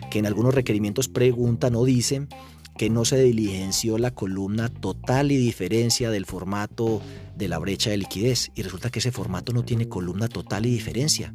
que 0.10 0.20
en 0.20 0.26
algunos 0.26 0.56
requerimientos 0.56 1.10
preguntan 1.10 1.76
o 1.76 1.84
dicen 1.84 2.30
que 2.78 2.90
no 2.90 3.04
se 3.04 3.22
diligenció 3.22 3.98
la 3.98 4.12
columna 4.12 4.70
total 4.70 5.34
y 5.34 5.38
diferencia 5.38 6.12
del 6.12 6.26
formato 6.26 7.02
de 7.36 7.50
la 7.50 7.60
brecha 7.60 7.90
de 7.90 7.98
liquidez 7.98 8.52
y 8.56 8.62
resulta 8.62 8.90
que 8.90 9.00
ese 9.00 9.12
formato 9.12 9.52
no 9.52 9.64
tiene 9.66 9.90
columna 9.90 10.30
total 10.30 10.66
y 10.66 10.72
diferencia. 10.72 11.34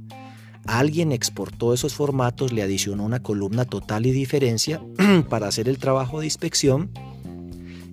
Alguien 0.67 1.13
exportó 1.13 1.73
esos 1.73 1.95
formatos, 1.95 2.53
le 2.53 2.63
adicionó 2.63 3.05
una 3.05 3.23
columna 3.23 3.65
total 3.65 4.07
y 4.07 4.11
diferencia 4.11 4.83
para 5.29 5.49
hacer 5.49 5.69
el 5.69 5.79
trabajo 5.79 6.21
de 6.21 6.27
inspección. 6.27 6.91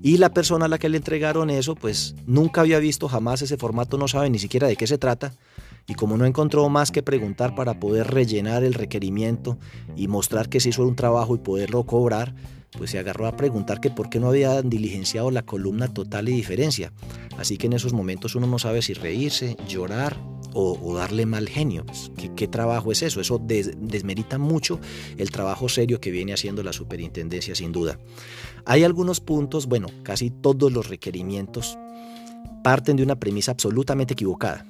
Y 0.01 0.17
la 0.17 0.33
persona 0.33 0.65
a 0.65 0.67
la 0.67 0.79
que 0.79 0.89
le 0.89 0.97
entregaron 0.97 1.49
eso 1.49 1.75
pues 1.75 2.15
nunca 2.25 2.61
había 2.61 2.79
visto 2.79 3.07
jamás 3.07 3.41
ese 3.41 3.57
formato, 3.57 3.97
no 3.97 4.07
sabe 4.07 4.29
ni 4.29 4.39
siquiera 4.39 4.67
de 4.67 4.75
qué 4.75 4.87
se 4.87 4.97
trata. 4.97 5.33
Y 5.87 5.95
como 5.95 6.17
no 6.17 6.25
encontró 6.25 6.67
más 6.69 6.91
que 6.91 7.03
preguntar 7.03 7.55
para 7.55 7.79
poder 7.79 8.07
rellenar 8.07 8.63
el 8.63 8.73
requerimiento 8.73 9.57
y 9.95 10.07
mostrar 10.07 10.49
que 10.49 10.59
se 10.59 10.69
hizo 10.69 10.83
un 10.83 10.95
trabajo 10.95 11.35
y 11.35 11.39
poderlo 11.39 11.85
cobrar, 11.85 12.33
pues 12.77 12.91
se 12.91 12.99
agarró 12.99 13.27
a 13.27 13.35
preguntar 13.35 13.79
que 13.79 13.89
por 13.89 14.09
qué 14.09 14.19
no 14.19 14.29
había 14.29 14.61
diligenciado 14.61 15.31
la 15.31 15.43
columna 15.43 15.87
total 15.87 16.29
y 16.29 16.33
diferencia. 16.33 16.91
Así 17.37 17.57
que 17.57 17.67
en 17.67 17.73
esos 17.73 17.93
momentos 17.93 18.35
uno 18.35 18.47
no 18.47 18.59
sabe 18.59 18.81
si 18.81 18.93
reírse, 18.93 19.55
llorar 19.67 20.17
o, 20.53 20.95
darle 20.95 21.25
mal 21.25 21.49
genio. 21.49 21.85
Pues, 21.85 22.11
¿qué, 22.35 22.47
trabajo 22.47 22.91
es 22.91 23.01
eso? 23.01 23.19
Eso 23.21 23.39
desmerita 23.39 24.37
mucho 24.37 24.79
el 25.17 25.31
trabajo 25.31 25.67
serio 25.69 25.99
que 25.99 26.11
viene 26.11 26.33
haciendo 26.33 26.63
la 26.63 26.73
superintendencia 26.73 27.55
sin 27.55 27.71
duda. 27.71 27.99
Hay 28.65 28.83
algunos 28.83 29.19
puntos, 29.19 29.67
bueno, 29.67 29.87
casi 30.03 30.29
todos 30.29 30.71
los 30.71 30.89
requerimientos 30.89 31.77
parten 32.63 32.95
de 32.95 33.03
una 33.03 33.19
premisa 33.19 33.51
absolutamente 33.51 34.13
equivocada. 34.13 34.65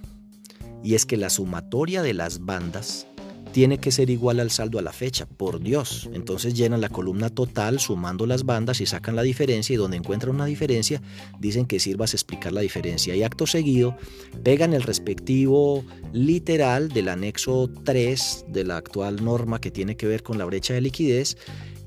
Y 0.84 0.96
es 0.96 1.06
que 1.06 1.18
la 1.18 1.30
sumatoria 1.30 2.02
de 2.02 2.14
las 2.14 2.40
bandas 2.40 3.08
tiene 3.54 3.78
que 3.78 3.92
ser 3.92 4.10
igual 4.10 4.40
al 4.40 4.50
saldo 4.50 4.80
a 4.80 4.82
la 4.82 4.92
fecha, 4.92 5.28
por 5.28 5.62
Dios. 5.62 6.10
Entonces 6.12 6.56
llenan 6.56 6.82
la 6.82 6.90
columna 6.90 7.30
total 7.30 7.80
sumando 7.80 8.26
las 8.26 8.46
bandas 8.46 8.82
y 8.82 8.88
sacan 8.88 9.16
la 9.16 9.22
diferencia 9.22 9.76
y 9.76 9.78
donde 9.78 9.96
encuentran 9.96 10.36
una 10.36 10.46
diferencia 10.46 11.02
dicen 11.40 11.68
que 11.68 11.80
sirvas 11.80 12.14
a 12.14 12.18
explicar 12.18 12.52
la 12.52 12.62
diferencia. 12.62 13.16
Y 13.16 13.22
acto 13.22 13.46
seguido 13.46 13.96
pegan 14.44 14.74
el 14.74 14.82
respectivo 14.82 15.86
literal 16.12 16.90
del 16.90 17.10
anexo 17.10 17.70
3 17.86 18.46
de 18.50 18.64
la 18.64 18.78
actual 18.78 19.24
norma 19.24 19.62
que 19.62 19.70
tiene 19.70 19.96
que 19.96 20.08
ver 20.08 20.24
con 20.24 20.40
la 20.40 20.46
brecha 20.46 20.74
de 20.74 20.82
liquidez 20.82 21.38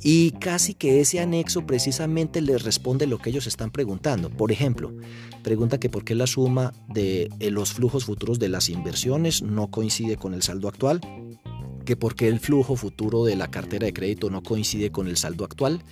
y 0.03 0.31
casi 0.33 0.75
que 0.75 1.01
ese 1.01 1.19
anexo 1.19 1.67
precisamente 1.67 2.41
les 2.43 2.63
responde 2.63 3.09
lo 3.09 3.19
que 3.19 3.31
ellos 3.31 3.49
están 3.49 3.73
preguntando. 3.73 4.31
Por 4.31 4.53
ejemplo, 4.53 4.95
pregunta 5.43 5.81
que 5.81 5.89
por 5.89 6.05
qué 6.05 6.15
la 6.15 6.29
suma 6.29 6.73
de 6.89 7.29
eh, 7.41 7.51
los 7.51 7.73
flujos 7.73 8.05
futuros 8.05 8.39
de 8.39 8.51
las 8.51 8.69
inversiones 8.69 9.43
no 9.43 9.69
coincide 9.69 10.17
con 10.17 10.33
el 10.33 10.43
saldo 10.43 10.69
actual 10.69 11.01
que 11.87 11.97
por 11.97 12.15
qué 12.15 12.29
el 12.29 12.41
flujo 12.41 12.77
futuro 12.77 13.25
de 13.25 13.37
la 13.37 13.51
cartera 13.51 13.87
de 13.87 13.95
crédito 13.95 14.29
no 14.29 14.43
coincide 14.43 14.91
con 14.91 15.09
el 15.09 15.17
saldo 15.17 15.45
actual, 15.45 15.83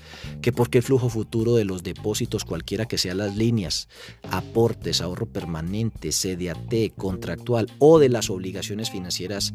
que 0.42 0.52
por 0.52 0.68
qué 0.68 0.78
el 0.78 0.84
flujo 0.84 1.08
futuro 1.08 1.54
de 1.54 1.64
los 1.64 1.82
depósitos, 1.82 2.44
cualquiera 2.44 2.84
que 2.84 2.98
sean 2.98 3.18
las 3.18 3.34
líneas, 3.36 3.88
aportes, 4.30 5.00
ahorro 5.00 5.24
permanente, 5.24 6.10
CDAT, 6.10 6.94
contractual 6.96 7.72
o 7.78 7.98
de 7.98 8.10
las 8.10 8.28
obligaciones 8.28 8.90
financieras, 8.90 9.54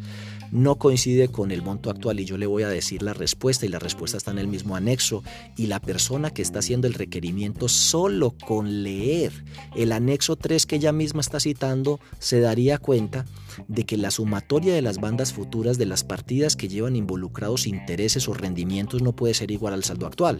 no 0.51 0.75
coincide 0.75 1.27
con 1.27 1.51
el 1.51 1.61
monto 1.61 1.91
actual. 1.91 2.19
Y 2.19 2.25
yo 2.25 2.37
le 2.37 2.47
voy 2.47 2.63
a 2.63 2.69
decir 2.69 3.03
la 3.03 3.13
respuesta 3.13 3.65
y 3.65 3.69
la 3.69 3.79
respuesta 3.79 4.17
está 4.17 4.31
en 4.31 4.39
el 4.39 4.47
mismo 4.47 4.75
anexo. 4.75 5.23
Y 5.57 5.67
la 5.67 5.79
persona 5.79 6.31
que 6.31 6.41
está 6.41 6.59
haciendo 6.59 6.87
el 6.87 6.93
requerimiento 6.93 7.67
solo 7.67 8.31
con 8.31 8.83
leer 8.83 9.31
el 9.75 9.91
anexo 9.91 10.37
3 10.37 10.65
que 10.65 10.77
ella 10.77 10.91
misma 10.91 11.21
está 11.21 11.39
citando, 11.39 11.99
se 12.19 12.39
daría 12.39 12.77
cuenta 12.77 13.25
de 13.67 13.85
que 13.85 13.97
la 13.97 14.11
sumatoria 14.11 14.73
de 14.73 14.81
las 14.81 14.99
bandas 14.99 15.33
futuras 15.33 15.77
de 15.77 15.85
las 15.85 16.03
partidas 16.03 16.55
que 16.55 16.67
llevan 16.67 16.95
involucrados 16.95 17.67
intereses 17.67 18.27
o 18.27 18.33
rendimientos 18.33 19.01
no 19.01 19.15
puede 19.15 19.33
ser 19.33 19.51
igual 19.51 19.73
al 19.73 19.83
saldo 19.83 20.07
actual. 20.07 20.39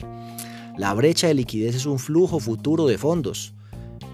La 0.78 0.94
brecha 0.94 1.28
de 1.28 1.34
liquidez 1.34 1.76
es 1.76 1.86
un 1.86 2.00
flujo 2.00 2.40
futuro 2.40 2.88
de 2.88 2.98
fondos. 2.98 3.54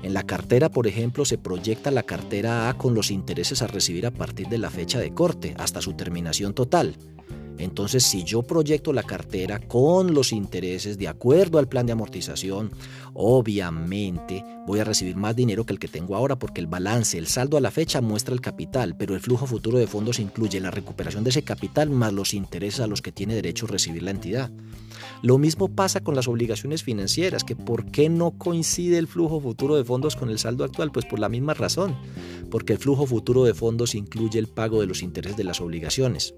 En 0.03 0.13
la 0.13 0.23
cartera, 0.23 0.69
por 0.69 0.87
ejemplo, 0.87 1.25
se 1.25 1.37
proyecta 1.37 1.91
la 1.91 2.03
cartera 2.03 2.69
A 2.69 2.77
con 2.77 2.93
los 2.93 3.11
intereses 3.11 3.61
a 3.61 3.67
recibir 3.67 4.05
a 4.05 4.11
partir 4.11 4.47
de 4.49 4.57
la 4.57 4.69
fecha 4.69 4.99
de 4.99 5.13
corte 5.13 5.55
hasta 5.57 5.81
su 5.81 5.93
terminación 5.93 6.53
total. 6.53 6.95
Entonces, 7.57 8.03
si 8.03 8.23
yo 8.23 8.43
proyecto 8.43 8.93
la 8.93 9.03
cartera 9.03 9.59
con 9.59 10.13
los 10.13 10.31
intereses 10.31 10.97
de 10.97 11.07
acuerdo 11.07 11.57
al 11.57 11.67
plan 11.67 11.85
de 11.85 11.93
amortización, 11.93 12.71
obviamente 13.13 14.43
voy 14.67 14.79
a 14.79 14.83
recibir 14.83 15.15
más 15.15 15.35
dinero 15.35 15.65
que 15.65 15.73
el 15.73 15.79
que 15.79 15.87
tengo 15.87 16.15
ahora 16.15 16.37
porque 16.37 16.61
el 16.61 16.67
balance, 16.67 17.17
el 17.17 17.27
saldo 17.27 17.57
a 17.57 17.61
la 17.61 17.71
fecha 17.71 18.01
muestra 18.01 18.33
el 18.33 18.41
capital, 18.41 18.95
pero 18.97 19.15
el 19.15 19.21
flujo 19.21 19.45
futuro 19.45 19.77
de 19.77 19.87
fondos 19.87 20.19
incluye 20.19 20.59
la 20.59 20.71
recuperación 20.71 21.23
de 21.23 21.29
ese 21.29 21.43
capital 21.43 21.89
más 21.89 22.13
los 22.13 22.33
intereses 22.33 22.81
a 22.81 22.87
los 22.87 23.01
que 23.01 23.11
tiene 23.11 23.35
derecho 23.35 23.67
recibir 23.67 24.03
la 24.03 24.11
entidad. 24.11 24.51
Lo 25.21 25.37
mismo 25.37 25.69
pasa 25.69 26.01
con 26.01 26.15
las 26.15 26.27
obligaciones 26.27 26.83
financieras, 26.83 27.43
que 27.43 27.55
¿por 27.55 27.85
qué 27.85 28.09
no 28.09 28.31
coincide 28.31 28.97
el 28.97 29.07
flujo 29.07 29.39
futuro 29.39 29.75
de 29.75 29.83
fondos 29.83 30.15
con 30.15 30.29
el 30.29 30.39
saldo 30.39 30.63
actual? 30.63 30.91
Pues 30.91 31.05
por 31.05 31.19
la 31.19 31.29
misma 31.29 31.53
razón, 31.53 31.95
porque 32.51 32.73
el 32.73 32.79
flujo 32.79 33.05
futuro 33.05 33.43
de 33.43 33.53
fondos 33.53 33.95
incluye 33.95 34.37
el 34.37 34.47
pago 34.47 34.81
de 34.81 34.87
los 34.87 35.01
intereses 35.01 35.37
de 35.37 35.43
las 35.43 35.61
obligaciones. 35.61 36.35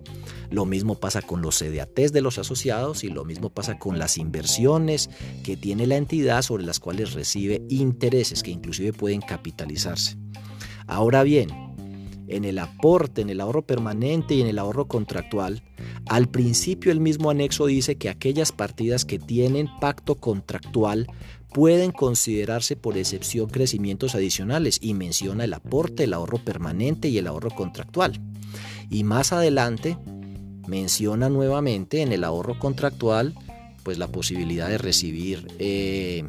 Lo 0.50 0.66
mismo 0.66 0.96
pasa 0.96 1.22
con 1.22 1.42
los 1.42 1.60
CDATs 1.60 2.14
de 2.14 2.22
los 2.22 2.38
asociados 2.38 3.04
y 3.04 3.10
lo 3.10 3.26
mismo 3.26 3.50
pasa 3.50 3.78
con 3.78 4.00
las 4.00 4.18
inversiones 4.18 5.10
que 5.44 5.58
tiene 5.58 5.88
la 5.88 5.98
entidad 5.98 6.42
sobre 6.42 6.64
las 6.64 6.80
cuales 6.80 7.14
recibe 7.14 7.64
intereses 7.70 8.44
que 8.44 8.52
inclusive 8.52 8.94
pueden 8.94 9.22
capitalizarse. 9.22 10.18
Ahora 10.88 11.24
bien, 11.24 11.50
en 12.28 12.46
el 12.46 12.60
aporte, 12.60 13.22
en 13.22 13.30
el 13.30 13.42
ahorro 13.42 13.64
permanente 13.64 14.36
y 14.36 14.42
en 14.42 14.48
el 14.48 14.60
ahorro 14.60 14.88
contractual, 14.88 15.64
al 16.08 16.28
principio 16.30 16.92
el 16.92 17.00
mismo 17.00 17.30
anexo 17.30 17.66
dice 17.66 17.96
que 17.96 18.10
aquellas 18.10 18.52
partidas 18.52 19.06
que 19.06 19.20
tienen 19.20 19.70
pacto 19.80 20.16
contractual 20.16 21.08
pueden 21.54 21.92
considerarse 21.92 22.76
por 22.76 22.98
excepción 22.98 23.50
crecimientos 23.50 24.16
adicionales 24.16 24.80
y 24.82 24.94
menciona 24.94 25.46
el 25.46 25.54
aporte, 25.54 26.04
el 26.04 26.14
ahorro 26.14 26.38
permanente 26.38 27.08
y 27.08 27.18
el 27.18 27.28
ahorro 27.28 27.50
contractual. 27.50 28.20
Y 28.90 29.04
más 29.04 29.34
adelante 29.34 29.98
menciona 30.68 31.30
nuevamente 31.30 32.02
en 32.02 32.12
el 32.12 32.24
ahorro 32.24 32.60
contractual 32.60 33.34
pues 33.84 33.98
la 33.98 34.10
posibilidad 34.10 34.68
de 34.68 34.78
recibir 34.78 35.48
eh, 35.60 36.26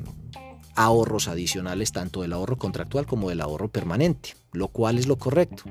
ahorros 0.79 1.27
adicionales 1.27 1.91
tanto 1.91 2.23
del 2.23 2.33
ahorro 2.33 2.57
contractual 2.57 3.05
como 3.05 3.31
del 3.31 3.41
ahorro 3.41 3.69
permanente, 3.69 4.37
lo 4.53 4.69
cual 4.69 4.97
es 4.97 5.09
lo 5.09 5.17
correcto. 5.17 5.65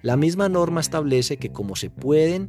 La 0.00 0.16
misma 0.16 0.48
norma 0.48 0.80
establece 0.80 1.36
que 1.36 1.52
como 1.52 1.76
se 1.76 1.90
pueden 1.90 2.48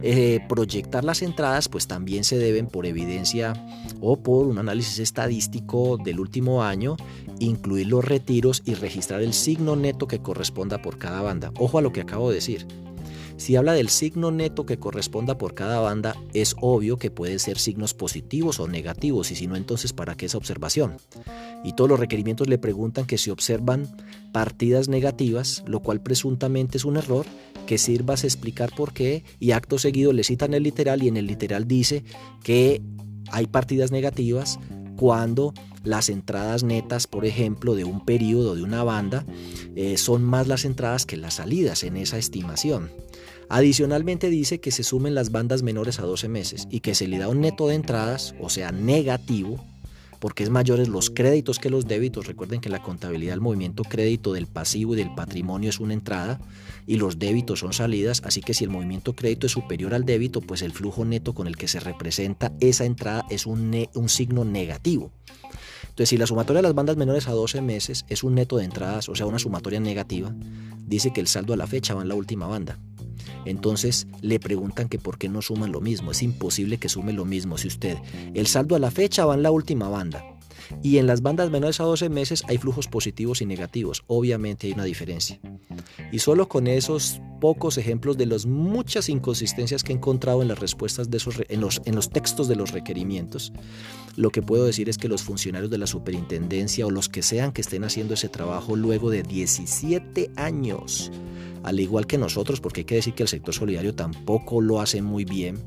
eh, 0.00 0.38
proyectar 0.48 1.02
las 1.02 1.20
entradas, 1.20 1.68
pues 1.68 1.88
también 1.88 2.22
se 2.22 2.38
deben 2.38 2.68
por 2.68 2.86
evidencia 2.86 3.54
o 4.00 4.22
por 4.22 4.46
un 4.46 4.58
análisis 4.58 5.00
estadístico 5.00 5.98
del 5.98 6.20
último 6.20 6.62
año 6.62 6.96
incluir 7.40 7.88
los 7.88 8.04
retiros 8.04 8.62
y 8.64 8.74
registrar 8.74 9.20
el 9.20 9.32
signo 9.32 9.74
neto 9.74 10.06
que 10.06 10.20
corresponda 10.20 10.80
por 10.80 10.96
cada 10.96 11.22
banda. 11.22 11.50
Ojo 11.58 11.78
a 11.78 11.82
lo 11.82 11.92
que 11.92 12.02
acabo 12.02 12.28
de 12.28 12.36
decir. 12.36 12.68
Si 13.36 13.56
habla 13.56 13.72
del 13.72 13.88
signo 13.88 14.30
neto 14.30 14.66
que 14.66 14.78
corresponda 14.78 15.38
por 15.38 15.54
cada 15.54 15.80
banda, 15.80 16.16
es 16.32 16.54
obvio 16.60 16.98
que 16.98 17.10
pueden 17.10 17.38
ser 17.38 17.58
signos 17.58 17.94
positivos 17.94 18.60
o 18.60 18.68
negativos, 18.68 19.30
y 19.30 19.34
si 19.34 19.46
no, 19.46 19.56
entonces 19.56 19.92
¿para 19.92 20.16
qué 20.16 20.26
esa 20.26 20.38
observación? 20.38 20.96
Y 21.64 21.74
todos 21.74 21.90
los 21.90 22.00
requerimientos 22.00 22.48
le 22.48 22.58
preguntan 22.58 23.06
que 23.06 23.18
si 23.18 23.30
observan 23.30 23.88
partidas 24.32 24.88
negativas, 24.88 25.62
lo 25.66 25.80
cual 25.80 26.02
presuntamente 26.02 26.78
es 26.78 26.84
un 26.84 26.96
error, 26.96 27.26
que 27.66 27.78
sirvas 27.78 28.24
a 28.24 28.26
explicar 28.26 28.74
por 28.74 28.92
qué, 28.92 29.24
y 29.38 29.52
acto 29.52 29.78
seguido 29.78 30.12
le 30.12 30.24
citan 30.24 30.54
el 30.54 30.62
literal 30.62 31.02
y 31.02 31.08
en 31.08 31.16
el 31.16 31.26
literal 31.26 31.66
dice 31.66 32.04
que 32.42 32.82
hay 33.30 33.46
partidas 33.46 33.90
negativas 33.90 34.58
cuando 34.96 35.54
las 35.84 36.08
entradas 36.08 36.62
netas, 36.62 37.06
por 37.06 37.24
ejemplo, 37.24 37.74
de 37.74 37.84
un 37.84 38.04
periodo, 38.04 38.54
de 38.54 38.62
una 38.62 38.84
banda, 38.84 39.24
eh, 39.74 39.96
son 39.96 40.22
más 40.22 40.46
las 40.46 40.64
entradas 40.64 41.06
que 41.06 41.16
las 41.16 41.34
salidas 41.34 41.82
en 41.82 41.96
esa 41.96 42.18
estimación. 42.18 42.90
Adicionalmente 43.54 44.30
dice 44.30 44.60
que 44.60 44.70
se 44.70 44.82
sumen 44.82 45.14
las 45.14 45.30
bandas 45.30 45.62
menores 45.62 46.00
a 46.00 46.04
12 46.04 46.26
meses 46.26 46.66
y 46.70 46.80
que 46.80 46.94
se 46.94 47.06
le 47.06 47.18
da 47.18 47.28
un 47.28 47.42
neto 47.42 47.68
de 47.68 47.74
entradas, 47.74 48.34
o 48.40 48.48
sea, 48.48 48.72
negativo, 48.72 49.62
porque 50.20 50.42
es 50.42 50.48
mayores 50.48 50.88
los 50.88 51.10
créditos 51.10 51.58
que 51.58 51.68
los 51.68 51.86
débitos. 51.86 52.26
Recuerden 52.26 52.62
que 52.62 52.70
la 52.70 52.82
contabilidad 52.82 53.34
del 53.34 53.42
movimiento 53.42 53.84
crédito 53.84 54.32
del 54.32 54.46
pasivo 54.46 54.94
y 54.94 54.96
del 54.96 55.14
patrimonio 55.14 55.68
es 55.68 55.80
una 55.80 55.92
entrada 55.92 56.40
y 56.86 56.96
los 56.96 57.18
débitos 57.18 57.58
son 57.58 57.74
salidas, 57.74 58.22
así 58.24 58.40
que 58.40 58.54
si 58.54 58.64
el 58.64 58.70
movimiento 58.70 59.14
crédito 59.14 59.44
es 59.44 59.52
superior 59.52 59.92
al 59.92 60.06
débito, 60.06 60.40
pues 60.40 60.62
el 60.62 60.72
flujo 60.72 61.04
neto 61.04 61.34
con 61.34 61.46
el 61.46 61.58
que 61.58 61.68
se 61.68 61.78
representa 61.78 62.54
esa 62.60 62.86
entrada 62.86 63.26
es 63.28 63.44
un, 63.44 63.86
un 63.94 64.08
signo 64.08 64.46
negativo. 64.46 65.12
Entonces, 65.82 66.08
si 66.08 66.16
la 66.16 66.26
sumatoria 66.26 66.62
de 66.62 66.68
las 66.68 66.74
bandas 66.74 66.96
menores 66.96 67.28
a 67.28 67.32
12 67.32 67.60
meses 67.60 68.06
es 68.08 68.24
un 68.24 68.34
neto 68.34 68.56
de 68.56 68.64
entradas, 68.64 69.10
o 69.10 69.14
sea, 69.14 69.26
una 69.26 69.38
sumatoria 69.38 69.78
negativa, 69.78 70.34
dice 70.86 71.12
que 71.12 71.20
el 71.20 71.26
saldo 71.26 71.52
a 71.52 71.58
la 71.58 71.66
fecha 71.66 71.92
va 71.92 72.00
en 72.00 72.08
la 72.08 72.14
última 72.14 72.46
banda. 72.46 72.78
Entonces 73.44 74.06
le 74.20 74.38
preguntan 74.38 74.88
que 74.88 74.98
por 74.98 75.18
qué 75.18 75.28
no 75.28 75.42
suman 75.42 75.72
lo 75.72 75.80
mismo. 75.80 76.10
Es 76.10 76.22
imposible 76.22 76.78
que 76.78 76.88
sume 76.88 77.12
lo 77.12 77.24
mismo 77.24 77.58
si 77.58 77.68
usted 77.68 77.98
el 78.34 78.46
saldo 78.46 78.76
a 78.76 78.78
la 78.78 78.90
fecha 78.90 79.24
va 79.24 79.34
en 79.34 79.42
la 79.42 79.50
última 79.50 79.88
banda. 79.88 80.24
Y 80.82 80.98
en 80.98 81.06
las 81.06 81.22
bandas 81.22 81.50
menores 81.50 81.80
a 81.80 81.84
12 81.84 82.08
meses 82.08 82.42
hay 82.48 82.58
flujos 82.58 82.88
positivos 82.88 83.42
y 83.42 83.46
negativos. 83.46 84.04
Obviamente 84.06 84.66
hay 84.66 84.72
una 84.72 84.84
diferencia. 84.84 85.40
Y 86.10 86.18
solo 86.18 86.48
con 86.48 86.66
esos 86.66 87.20
pocos 87.40 87.78
ejemplos 87.78 88.16
de 88.16 88.26
las 88.26 88.46
muchas 88.46 89.08
inconsistencias 89.08 89.82
que 89.82 89.92
he 89.92 89.96
encontrado 89.96 90.42
en 90.42 90.48
las 90.48 90.58
respuestas 90.58 91.10
de 91.10 91.16
esos, 91.16 91.36
en, 91.48 91.60
los, 91.60 91.82
en 91.84 91.94
los 91.94 92.10
textos 92.10 92.48
de 92.48 92.56
los 92.56 92.70
requerimientos, 92.70 93.52
lo 94.16 94.30
que 94.30 94.42
puedo 94.42 94.64
decir 94.64 94.88
es 94.88 94.98
que 94.98 95.08
los 95.08 95.22
funcionarios 95.22 95.70
de 95.70 95.78
la 95.78 95.86
superintendencia 95.86 96.86
o 96.86 96.90
los 96.90 97.08
que 97.08 97.22
sean 97.22 97.52
que 97.52 97.62
estén 97.62 97.84
haciendo 97.84 98.14
ese 98.14 98.28
trabajo 98.28 98.76
luego 98.76 99.10
de 99.10 99.22
17 99.22 100.30
años 100.36 101.10
al 101.62 101.80
igual 101.80 102.06
que 102.06 102.18
nosotros, 102.18 102.60
porque 102.60 102.80
hay 102.80 102.84
que 102.84 102.96
decir 102.96 103.14
que 103.14 103.22
el 103.22 103.28
sector 103.28 103.54
solidario 103.54 103.94
tampoco 103.94 104.60
lo 104.60 104.80
hace 104.80 105.02
muy 105.02 105.24
bien. 105.24 105.58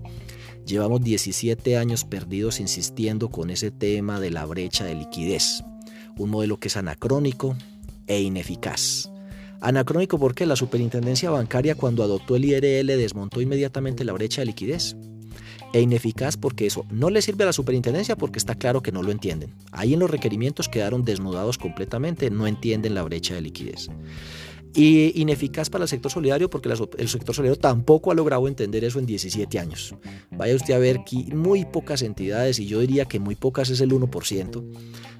Llevamos 0.65 1.03
17 1.03 1.77
años 1.77 2.05
perdidos 2.05 2.59
insistiendo 2.59 3.29
con 3.29 3.51
ese 3.51 3.69
tema 3.69 4.19
de 4.19 4.31
la 4.31 4.45
brecha 4.45 4.83
de 4.83 4.95
liquidez, 4.95 5.63
un 6.17 6.31
modelo 6.31 6.57
que 6.57 6.69
es 6.69 6.77
anacrónico 6.77 7.55
e 8.07 8.21
ineficaz. 8.21 9.11
Anacrónico 9.61 10.17
porque 10.17 10.47
la 10.47 10.55
superintendencia 10.55 11.29
bancaria 11.29 11.75
cuando 11.75 12.01
adoptó 12.01 12.35
el 12.35 12.45
IRL 12.45 12.87
desmontó 12.87 13.41
inmediatamente 13.41 14.03
la 14.03 14.13
brecha 14.13 14.41
de 14.41 14.47
liquidez. 14.47 14.95
E 15.71 15.81
ineficaz 15.81 16.35
porque 16.35 16.65
eso 16.65 16.85
no 16.89 17.11
le 17.11 17.21
sirve 17.21 17.43
a 17.43 17.47
la 17.47 17.53
superintendencia 17.53 18.15
porque 18.15 18.39
está 18.39 18.55
claro 18.55 18.81
que 18.81 18.91
no 18.91 19.03
lo 19.03 19.11
entienden. 19.11 19.53
Ahí 19.71 19.93
en 19.93 19.99
los 19.99 20.09
requerimientos 20.09 20.67
quedaron 20.67 21.05
desnudados 21.05 21.59
completamente, 21.59 22.31
no 22.31 22.47
entienden 22.47 22.95
la 22.95 23.03
brecha 23.03 23.35
de 23.35 23.41
liquidez 23.41 23.89
y 24.75 25.19
ineficaz 25.19 25.69
para 25.69 25.85
el 25.85 25.87
sector 25.87 26.11
solidario 26.11 26.49
porque 26.49 26.69
el 26.69 27.07
sector 27.07 27.33
solidario 27.33 27.59
tampoco 27.59 28.11
ha 28.11 28.15
logrado 28.15 28.47
entender 28.47 28.83
eso 28.83 28.99
en 28.99 29.05
17 29.05 29.57
años. 29.57 29.95
Vaya 30.31 30.55
usted 30.55 30.73
a 30.73 30.79
ver 30.79 30.99
que 31.05 31.33
muy 31.33 31.65
pocas 31.65 32.01
entidades, 32.01 32.59
y 32.59 32.65
yo 32.65 32.79
diría 32.79 33.05
que 33.05 33.19
muy 33.19 33.35
pocas 33.35 33.69
es 33.69 33.79
el 33.81 33.91
1%, 33.91 34.63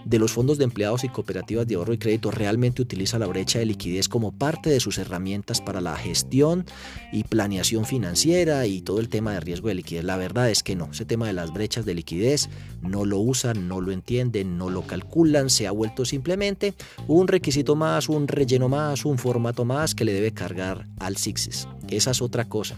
de 0.05 0.19
los 0.19 0.31
fondos 0.31 0.57
de 0.57 0.65
empleados 0.65 1.03
y 1.03 1.09
cooperativas 1.09 1.67
de 1.67 1.75
ahorro 1.75 1.93
y 1.93 1.97
crédito 1.97 2.29
realmente 2.29 2.81
utiliza 2.81 3.17
la 3.17 3.25
brecha 3.25 3.59
de 3.59 3.65
liquidez 3.65 4.07
como 4.07 4.31
parte 4.31 4.69
de 4.69 4.79
sus 4.79 4.99
herramientas 4.99 5.61
para 5.61 5.81
la 5.81 5.95
gestión 5.95 6.65
y 7.11 7.23
planeación 7.23 7.85
financiera 7.85 8.67
y 8.67 8.81
todo 8.81 8.99
el 8.99 9.09
tema 9.09 9.33
de 9.33 9.39
riesgo 9.39 9.69
de 9.69 9.75
liquidez. 9.75 10.03
La 10.03 10.17
verdad 10.17 10.49
es 10.49 10.61
que 10.61 10.75
no, 10.75 10.89
ese 10.91 11.05
tema 11.05 11.25
de 11.25 11.33
las 11.33 11.51
brechas 11.51 11.85
de 11.85 11.95
liquidez 11.95 12.49
no 12.81 13.03
lo 13.03 13.19
usan, 13.19 13.67
no 13.67 13.81
lo 13.81 13.91
entienden, 13.91 14.57
no 14.57 14.69
lo 14.69 14.83
calculan, 14.83 15.49
se 15.49 15.65
ha 15.65 15.71
vuelto 15.71 16.05
simplemente 16.05 16.75
un 17.07 17.27
requisito 17.27 17.75
más, 17.75 18.07
un 18.07 18.27
relleno 18.27 18.69
más, 18.69 19.05
un 19.05 19.17
formato 19.17 19.44
más 19.65 19.95
que 19.95 20.05
le 20.05 20.13
debe 20.13 20.31
cargar 20.31 20.87
al 20.99 21.17
SIXES. 21.17 21.67
Esa 21.89 22.11
es 22.11 22.21
otra 22.21 22.45
cosa. 22.45 22.77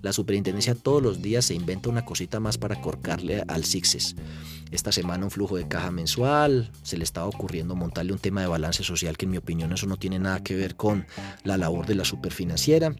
La 0.00 0.12
superintendencia 0.12 0.74
todos 0.74 1.02
los 1.02 1.22
días 1.22 1.44
se 1.44 1.54
inventa 1.54 1.88
una 1.88 2.04
cosita 2.04 2.38
más 2.38 2.56
para 2.56 2.80
corcarle 2.80 3.42
al 3.48 3.64
SIXES. 3.64 4.14
Esta 4.70 4.92
semana 4.92 5.24
un 5.24 5.30
flujo 5.30 5.56
de 5.56 5.66
caja 5.66 5.90
mensual, 5.90 6.70
se 6.82 6.98
le 6.98 7.04
estaba 7.04 7.26
ocurriendo 7.26 7.74
montarle 7.74 8.12
un 8.12 8.18
tema 8.18 8.42
de 8.42 8.46
balance 8.46 8.84
social 8.84 9.16
que 9.16 9.24
en 9.24 9.32
mi 9.32 9.38
opinión 9.38 9.72
eso 9.72 9.86
no 9.86 9.96
tiene 9.96 10.18
nada 10.18 10.42
que 10.42 10.54
ver 10.54 10.76
con 10.76 11.06
la 11.42 11.56
labor 11.56 11.86
de 11.86 11.94
la 11.94 12.04
superfinanciera, 12.04 12.94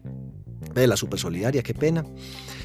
de 0.73 0.87
la 0.87 0.97
supersolidaria, 0.97 1.63
qué 1.63 1.73
pena. 1.73 2.05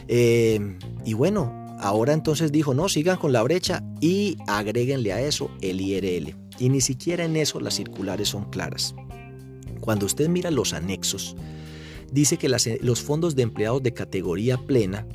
Eh, 0.08 0.78
y 1.04 1.12
bueno, 1.12 1.76
ahora 1.80 2.12
entonces 2.12 2.50
dijo, 2.50 2.74
no, 2.74 2.88
sigan 2.88 3.18
con 3.18 3.32
la 3.32 3.42
brecha 3.42 3.84
y 4.00 4.36
agréguenle 4.46 5.12
a 5.12 5.20
eso 5.20 5.50
el 5.60 5.80
IRL. 5.80 6.34
Y 6.58 6.70
ni 6.70 6.80
siquiera 6.80 7.24
en 7.24 7.36
eso 7.36 7.60
las 7.60 7.74
circulares 7.74 8.28
son 8.30 8.50
claras. 8.50 8.94
Cuando 9.84 10.06
usted 10.06 10.30
mira 10.30 10.50
los 10.50 10.72
anexos, 10.72 11.36
dice 12.10 12.38
que 12.38 12.48
los 12.48 13.02
fondos 13.02 13.36
de 13.36 13.42
empleados 13.42 13.82
de 13.82 13.92
categoría 13.92 14.56
plena 14.56 15.06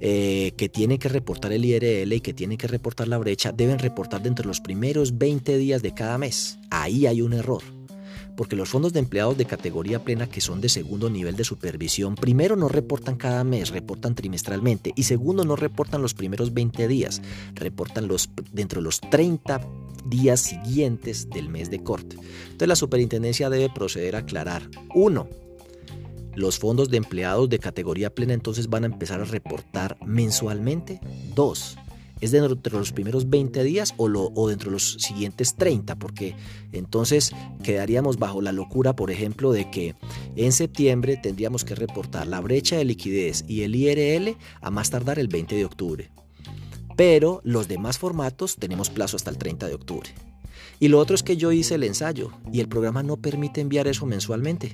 eh, 0.00 0.54
que 0.56 0.70
tienen 0.70 0.96
que 0.96 1.10
reportar 1.10 1.52
el 1.52 1.62
IRL 1.62 2.10
y 2.10 2.20
que 2.20 2.32
tienen 2.32 2.56
que 2.56 2.68
reportar 2.68 3.06
la 3.06 3.18
brecha 3.18 3.52
deben 3.52 3.78
reportar 3.78 4.22
dentro 4.22 4.44
de 4.44 4.48
los 4.48 4.62
primeros 4.62 5.18
20 5.18 5.58
días 5.58 5.82
de 5.82 5.92
cada 5.92 6.16
mes. 6.16 6.58
Ahí 6.70 7.06
hay 7.06 7.20
un 7.20 7.34
error. 7.34 7.75
Porque 8.36 8.56
los 8.56 8.68
fondos 8.68 8.92
de 8.92 9.00
empleados 9.00 9.38
de 9.38 9.46
categoría 9.46 10.04
plena 10.04 10.28
que 10.28 10.40
son 10.40 10.60
de 10.60 10.68
segundo 10.68 11.08
nivel 11.08 11.36
de 11.36 11.44
supervisión, 11.44 12.14
primero 12.14 12.56
no 12.56 12.68
reportan 12.68 13.16
cada 13.16 13.44
mes, 13.44 13.70
reportan 13.70 14.14
trimestralmente. 14.14 14.92
Y 14.94 15.04
segundo 15.04 15.44
no 15.44 15.56
reportan 15.56 16.02
los 16.02 16.14
primeros 16.14 16.52
20 16.52 16.86
días, 16.88 17.22
reportan 17.54 18.08
los, 18.08 18.30
dentro 18.52 18.80
de 18.80 18.84
los 18.84 19.00
30 19.00 19.60
días 20.04 20.40
siguientes 20.40 21.30
del 21.30 21.48
mes 21.48 21.70
de 21.70 21.82
corte. 21.82 22.16
Entonces 22.44 22.68
la 22.68 22.76
superintendencia 22.76 23.50
debe 23.50 23.70
proceder 23.70 24.16
a 24.16 24.20
aclarar. 24.20 24.68
Uno, 24.94 25.28
los 26.34 26.58
fondos 26.58 26.90
de 26.90 26.98
empleados 26.98 27.48
de 27.48 27.58
categoría 27.58 28.14
plena 28.14 28.34
entonces 28.34 28.68
van 28.68 28.84
a 28.84 28.88
empezar 28.88 29.20
a 29.20 29.24
reportar 29.24 29.96
mensualmente. 30.04 31.00
Dos, 31.34 31.78
¿Es 32.20 32.30
dentro 32.30 32.54
de 32.54 32.70
los 32.70 32.92
primeros 32.92 33.28
20 33.28 33.62
días 33.62 33.92
o, 33.98 34.08
lo, 34.08 34.32
o 34.34 34.48
dentro 34.48 34.70
de 34.70 34.74
los 34.74 34.94
siguientes 34.94 35.54
30? 35.56 35.96
Porque 35.96 36.34
entonces 36.72 37.32
quedaríamos 37.62 38.18
bajo 38.18 38.40
la 38.40 38.52
locura, 38.52 38.96
por 38.96 39.10
ejemplo, 39.10 39.52
de 39.52 39.70
que 39.70 39.94
en 40.34 40.52
septiembre 40.52 41.18
tendríamos 41.18 41.64
que 41.64 41.74
reportar 41.74 42.26
la 42.26 42.40
brecha 42.40 42.76
de 42.76 42.86
liquidez 42.86 43.44
y 43.46 43.62
el 43.62 43.76
IRL 43.76 44.36
a 44.62 44.70
más 44.70 44.88
tardar 44.90 45.18
el 45.18 45.28
20 45.28 45.56
de 45.56 45.64
octubre. 45.66 46.10
Pero 46.96 47.42
los 47.44 47.68
demás 47.68 47.98
formatos 47.98 48.56
tenemos 48.56 48.88
plazo 48.88 49.16
hasta 49.16 49.30
el 49.30 49.36
30 49.36 49.68
de 49.68 49.74
octubre. 49.74 50.08
Y 50.80 50.88
lo 50.88 50.98
otro 50.98 51.14
es 51.14 51.22
que 51.22 51.36
yo 51.36 51.52
hice 51.52 51.74
el 51.74 51.84
ensayo 51.84 52.32
y 52.50 52.60
el 52.60 52.68
programa 52.68 53.02
no 53.02 53.18
permite 53.18 53.60
enviar 53.60 53.88
eso 53.88 54.06
mensualmente. 54.06 54.72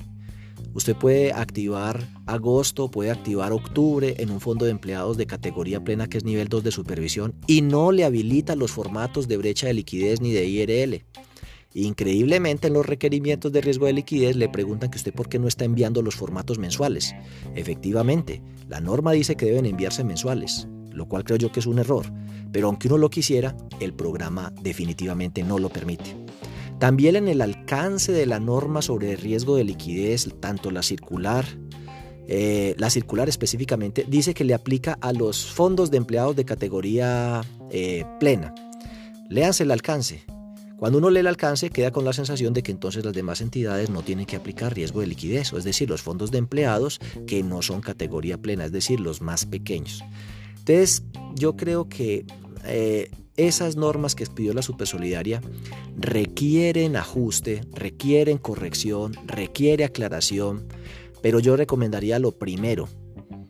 Usted 0.74 0.96
puede 0.96 1.32
activar 1.32 2.08
agosto, 2.26 2.90
puede 2.90 3.10
activar 3.10 3.52
octubre 3.52 4.14
en 4.18 4.30
un 4.30 4.40
fondo 4.40 4.64
de 4.64 4.70
empleados 4.70 5.16
de 5.16 5.26
categoría 5.26 5.84
plena 5.84 6.08
que 6.08 6.18
es 6.18 6.24
nivel 6.24 6.48
2 6.48 6.64
de 6.64 6.70
supervisión 6.70 7.34
y 7.46 7.60
no 7.60 7.92
le 7.92 8.04
habilita 8.04 8.56
los 8.56 8.72
formatos 8.72 9.28
de 9.28 9.36
brecha 9.36 9.66
de 9.66 9.74
liquidez 9.74 10.20
ni 10.20 10.32
de 10.32 10.46
IRL. 10.46 11.04
Increíblemente 11.74 12.68
en 12.68 12.74
los 12.74 12.84
requerimientos 12.86 13.52
de 13.52 13.60
riesgo 13.60 13.86
de 13.86 13.94
liquidez 13.94 14.36
le 14.36 14.48
preguntan 14.48 14.90
que 14.90 14.98
usted 14.98 15.14
por 15.14 15.28
qué 15.28 15.38
no 15.38 15.48
está 15.48 15.64
enviando 15.64 16.02
los 16.02 16.14
formatos 16.14 16.58
mensuales. 16.58 17.14
Efectivamente, 17.54 18.42
la 18.68 18.80
norma 18.80 19.12
dice 19.12 19.36
que 19.36 19.46
deben 19.46 19.66
enviarse 19.66 20.04
mensuales, 20.04 20.68
lo 20.90 21.06
cual 21.06 21.24
creo 21.24 21.38
yo 21.38 21.52
que 21.52 21.60
es 21.60 21.66
un 21.66 21.78
error, 21.78 22.06
pero 22.50 22.66
aunque 22.66 22.88
uno 22.88 22.98
lo 22.98 23.10
quisiera, 23.10 23.56
el 23.80 23.94
programa 23.94 24.52
definitivamente 24.62 25.42
no 25.42 25.58
lo 25.58 25.70
permite. 25.70 26.16
También 26.82 27.14
en 27.14 27.28
el 27.28 27.40
alcance 27.40 28.10
de 28.10 28.26
la 28.26 28.40
norma 28.40 28.82
sobre 28.82 29.14
riesgo 29.14 29.54
de 29.54 29.62
liquidez, 29.62 30.28
tanto 30.40 30.72
la 30.72 30.82
circular, 30.82 31.44
eh, 32.26 32.74
la 32.76 32.90
circular 32.90 33.28
específicamente, 33.28 34.04
dice 34.08 34.34
que 34.34 34.42
le 34.42 34.52
aplica 34.52 34.98
a 35.00 35.12
los 35.12 35.46
fondos 35.46 35.92
de 35.92 35.98
empleados 35.98 36.34
de 36.34 36.44
categoría 36.44 37.42
eh, 37.70 38.04
plena. 38.18 38.52
Léanse 39.30 39.62
el 39.62 39.70
alcance. 39.70 40.24
Cuando 40.76 40.98
uno 40.98 41.08
lee 41.08 41.20
el 41.20 41.28
alcance 41.28 41.70
queda 41.70 41.92
con 41.92 42.04
la 42.04 42.12
sensación 42.12 42.52
de 42.52 42.64
que 42.64 42.72
entonces 42.72 43.04
las 43.04 43.14
demás 43.14 43.42
entidades 43.42 43.88
no 43.88 44.02
tienen 44.02 44.26
que 44.26 44.34
aplicar 44.34 44.74
riesgo 44.74 45.02
de 45.02 45.06
liquidez, 45.06 45.52
es 45.52 45.62
decir, 45.62 45.88
los 45.88 46.02
fondos 46.02 46.32
de 46.32 46.38
empleados 46.38 46.98
que 47.28 47.44
no 47.44 47.62
son 47.62 47.80
categoría 47.80 48.38
plena, 48.38 48.64
es 48.64 48.72
decir, 48.72 48.98
los 48.98 49.22
más 49.22 49.46
pequeños. 49.46 50.02
Entonces, 50.58 51.04
yo 51.36 51.54
creo 51.54 51.88
que 51.88 52.26
eh, 52.64 53.08
esas 53.36 53.76
normas 53.76 54.14
que 54.14 54.24
expidió 54.24 54.52
la 54.54 54.62
Supersolidaria 54.62 55.40
requieren 55.96 56.96
ajuste, 56.96 57.62
requieren 57.72 58.38
corrección, 58.38 59.14
requiere 59.26 59.84
aclaración, 59.84 60.66
pero 61.22 61.38
yo 61.38 61.56
recomendaría 61.56 62.18
lo 62.18 62.32
primero, 62.32 62.88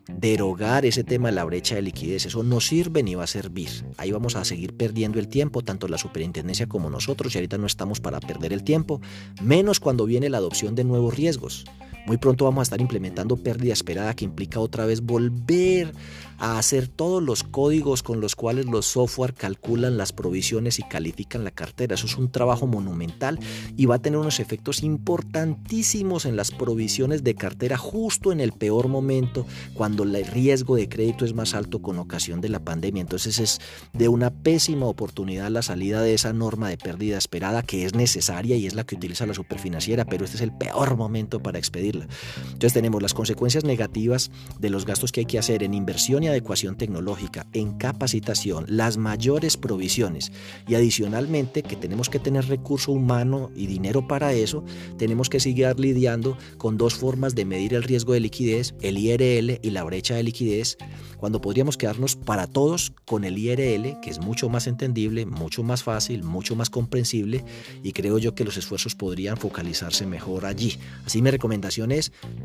derogar 0.07 0.85
ese 0.85 1.03
tema 1.03 1.29
de 1.29 1.35
la 1.35 1.43
brecha 1.43 1.75
de 1.75 1.81
liquidez. 1.81 2.25
Eso 2.25 2.43
no 2.43 2.59
sirve 2.61 3.03
ni 3.03 3.15
va 3.15 3.25
a 3.25 3.27
servir. 3.27 3.69
Ahí 3.97 4.11
vamos 4.11 4.35
a 4.35 4.45
seguir 4.45 4.73
perdiendo 4.73 5.19
el 5.19 5.27
tiempo, 5.27 5.63
tanto 5.63 5.87
la 5.87 5.97
superintendencia 5.97 6.67
como 6.67 6.89
nosotros, 6.89 7.33
y 7.33 7.37
ahorita 7.37 7.57
no 7.57 7.67
estamos 7.67 7.99
para 7.99 8.19
perder 8.19 8.53
el 8.53 8.63
tiempo, 8.63 9.01
menos 9.41 9.79
cuando 9.79 10.05
viene 10.05 10.29
la 10.29 10.37
adopción 10.37 10.75
de 10.75 10.83
nuevos 10.83 11.15
riesgos. 11.15 11.65
Muy 12.05 12.17
pronto 12.17 12.43
vamos 12.43 12.61
a 12.61 12.63
estar 12.63 12.81
implementando 12.81 13.37
pérdida 13.37 13.71
esperada 13.71 14.13
que 14.13 14.25
implica 14.25 14.59
otra 14.59 14.85
vez 14.85 15.01
volver 15.01 15.93
a 16.37 16.57
hacer 16.57 16.89
todos 16.89 17.23
los 17.23 17.43
códigos 17.43 18.03
con 18.03 18.19
los 18.19 18.35
cuales 18.35 18.65
los 18.65 18.85
software 18.85 19.33
calculan 19.33 19.97
las 19.97 20.11
provisiones 20.11 20.79
y 20.79 20.83
califican 20.83 21.45
la 21.45 21.51
cartera. 21.51 21.95
Eso 21.95 22.05
es 22.05 22.17
un 22.17 22.29
trabajo 22.29 22.67
monumental 22.67 23.39
y 23.77 23.85
va 23.85 23.95
a 23.95 23.99
tener 23.99 24.19
unos 24.19 24.41
efectos 24.41 24.83
importantísimos 24.83 26.25
en 26.25 26.35
las 26.35 26.51
provisiones 26.51 27.23
de 27.23 27.35
cartera 27.35 27.77
justo 27.77 28.33
en 28.33 28.41
el 28.41 28.51
peor 28.51 28.89
momento, 28.89 29.45
cuando 29.73 30.03
el 30.03 30.25
riesgo 30.25 30.75
de 30.75 30.89
crédito 30.89 31.23
es 31.23 31.33
más 31.33 31.53
alto 31.53 31.81
con 31.81 31.97
ocasión 31.99 32.41
de 32.41 32.49
la 32.49 32.59
pandemia. 32.59 33.01
Entonces 33.01 33.39
es 33.39 33.61
de 33.93 34.09
una 34.09 34.29
pésima 34.29 34.87
oportunidad 34.87 35.49
la 35.49 35.61
salida 35.61 36.01
de 36.01 36.13
esa 36.13 36.33
norma 36.33 36.67
de 36.67 36.77
pérdida 36.77 37.17
esperada 37.17 37.61
que 37.61 37.85
es 37.85 37.95
necesaria 37.95 38.57
y 38.57 38.67
es 38.67 38.75
la 38.75 38.83
que 38.83 38.95
utiliza 38.95 39.25
la 39.25 39.33
superfinanciera, 39.33 40.03
pero 40.03 40.25
este 40.25 40.35
es 40.35 40.41
el 40.41 40.51
peor 40.51 40.97
momento 40.97 41.41
para 41.41 41.57
expedirla. 41.93 42.07
Entonces 42.45 42.73
tenemos 42.73 43.01
las 43.01 43.13
consecuencias 43.13 43.63
negativas 43.63 44.31
de 44.59 44.69
los 44.69 44.85
gastos 44.85 45.11
que 45.11 45.21
hay 45.21 45.25
que 45.25 45.39
hacer 45.39 45.63
en 45.63 45.73
inversión 45.73 46.23
y 46.23 46.27
adecuación 46.27 46.75
tecnológica, 46.75 47.47
en 47.53 47.77
capacitación, 47.77 48.65
las 48.67 48.97
mayores 48.97 49.57
provisiones 49.57 50.31
y 50.67 50.75
adicionalmente 50.75 51.63
que 51.63 51.75
tenemos 51.75 52.09
que 52.09 52.19
tener 52.19 52.47
recurso 52.47 52.91
humano 52.91 53.51
y 53.55 53.67
dinero 53.67 54.07
para 54.07 54.33
eso, 54.33 54.63
tenemos 54.97 55.29
que 55.29 55.39
seguir 55.39 55.63
lidiando 55.79 56.37
con 56.57 56.77
dos 56.77 56.95
formas 56.95 57.35
de 57.35 57.45
medir 57.45 57.73
el 57.73 57.83
riesgo 57.83 58.13
de 58.13 58.19
liquidez, 58.19 58.73
el 58.81 58.97
IRL 58.97 59.59
y 59.61 59.69
la 59.69 59.83
brecha 59.83 60.15
de 60.15 60.23
liquidez, 60.23 60.77
cuando 61.17 61.39
podríamos 61.39 61.77
quedarnos 61.77 62.17
para 62.17 62.47
todos 62.47 62.91
con 63.05 63.23
el 63.23 63.37
IRL, 63.37 63.99
que 64.01 64.09
es 64.09 64.19
mucho 64.19 64.49
más 64.49 64.67
entendible, 64.67 65.25
mucho 65.25 65.63
más 65.63 65.83
fácil, 65.83 66.23
mucho 66.23 66.55
más 66.55 66.69
comprensible 66.69 67.45
y 67.81 67.93
creo 67.93 68.17
yo 68.17 68.35
que 68.35 68.43
los 68.43 68.57
esfuerzos 68.57 68.95
podrían 68.95 69.37
focalizarse 69.37 70.05
mejor 70.05 70.45
allí. 70.45 70.77
Así 71.05 71.21
mi 71.21 71.31
recomendación 71.31 71.82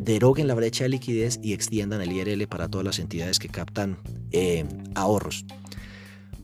deroguen 0.01 0.48
la 0.48 0.55
brecha 0.55 0.85
de 0.85 0.90
liquidez 0.90 1.38
y 1.42 1.53
extiendan 1.53 2.01
el 2.01 2.12
IRL 2.12 2.46
para 2.48 2.68
todas 2.68 2.85
las 2.85 2.98
entidades 2.98 3.38
que 3.38 3.48
captan 3.48 3.98
eh, 4.33 4.64
ahorros. 4.94 5.44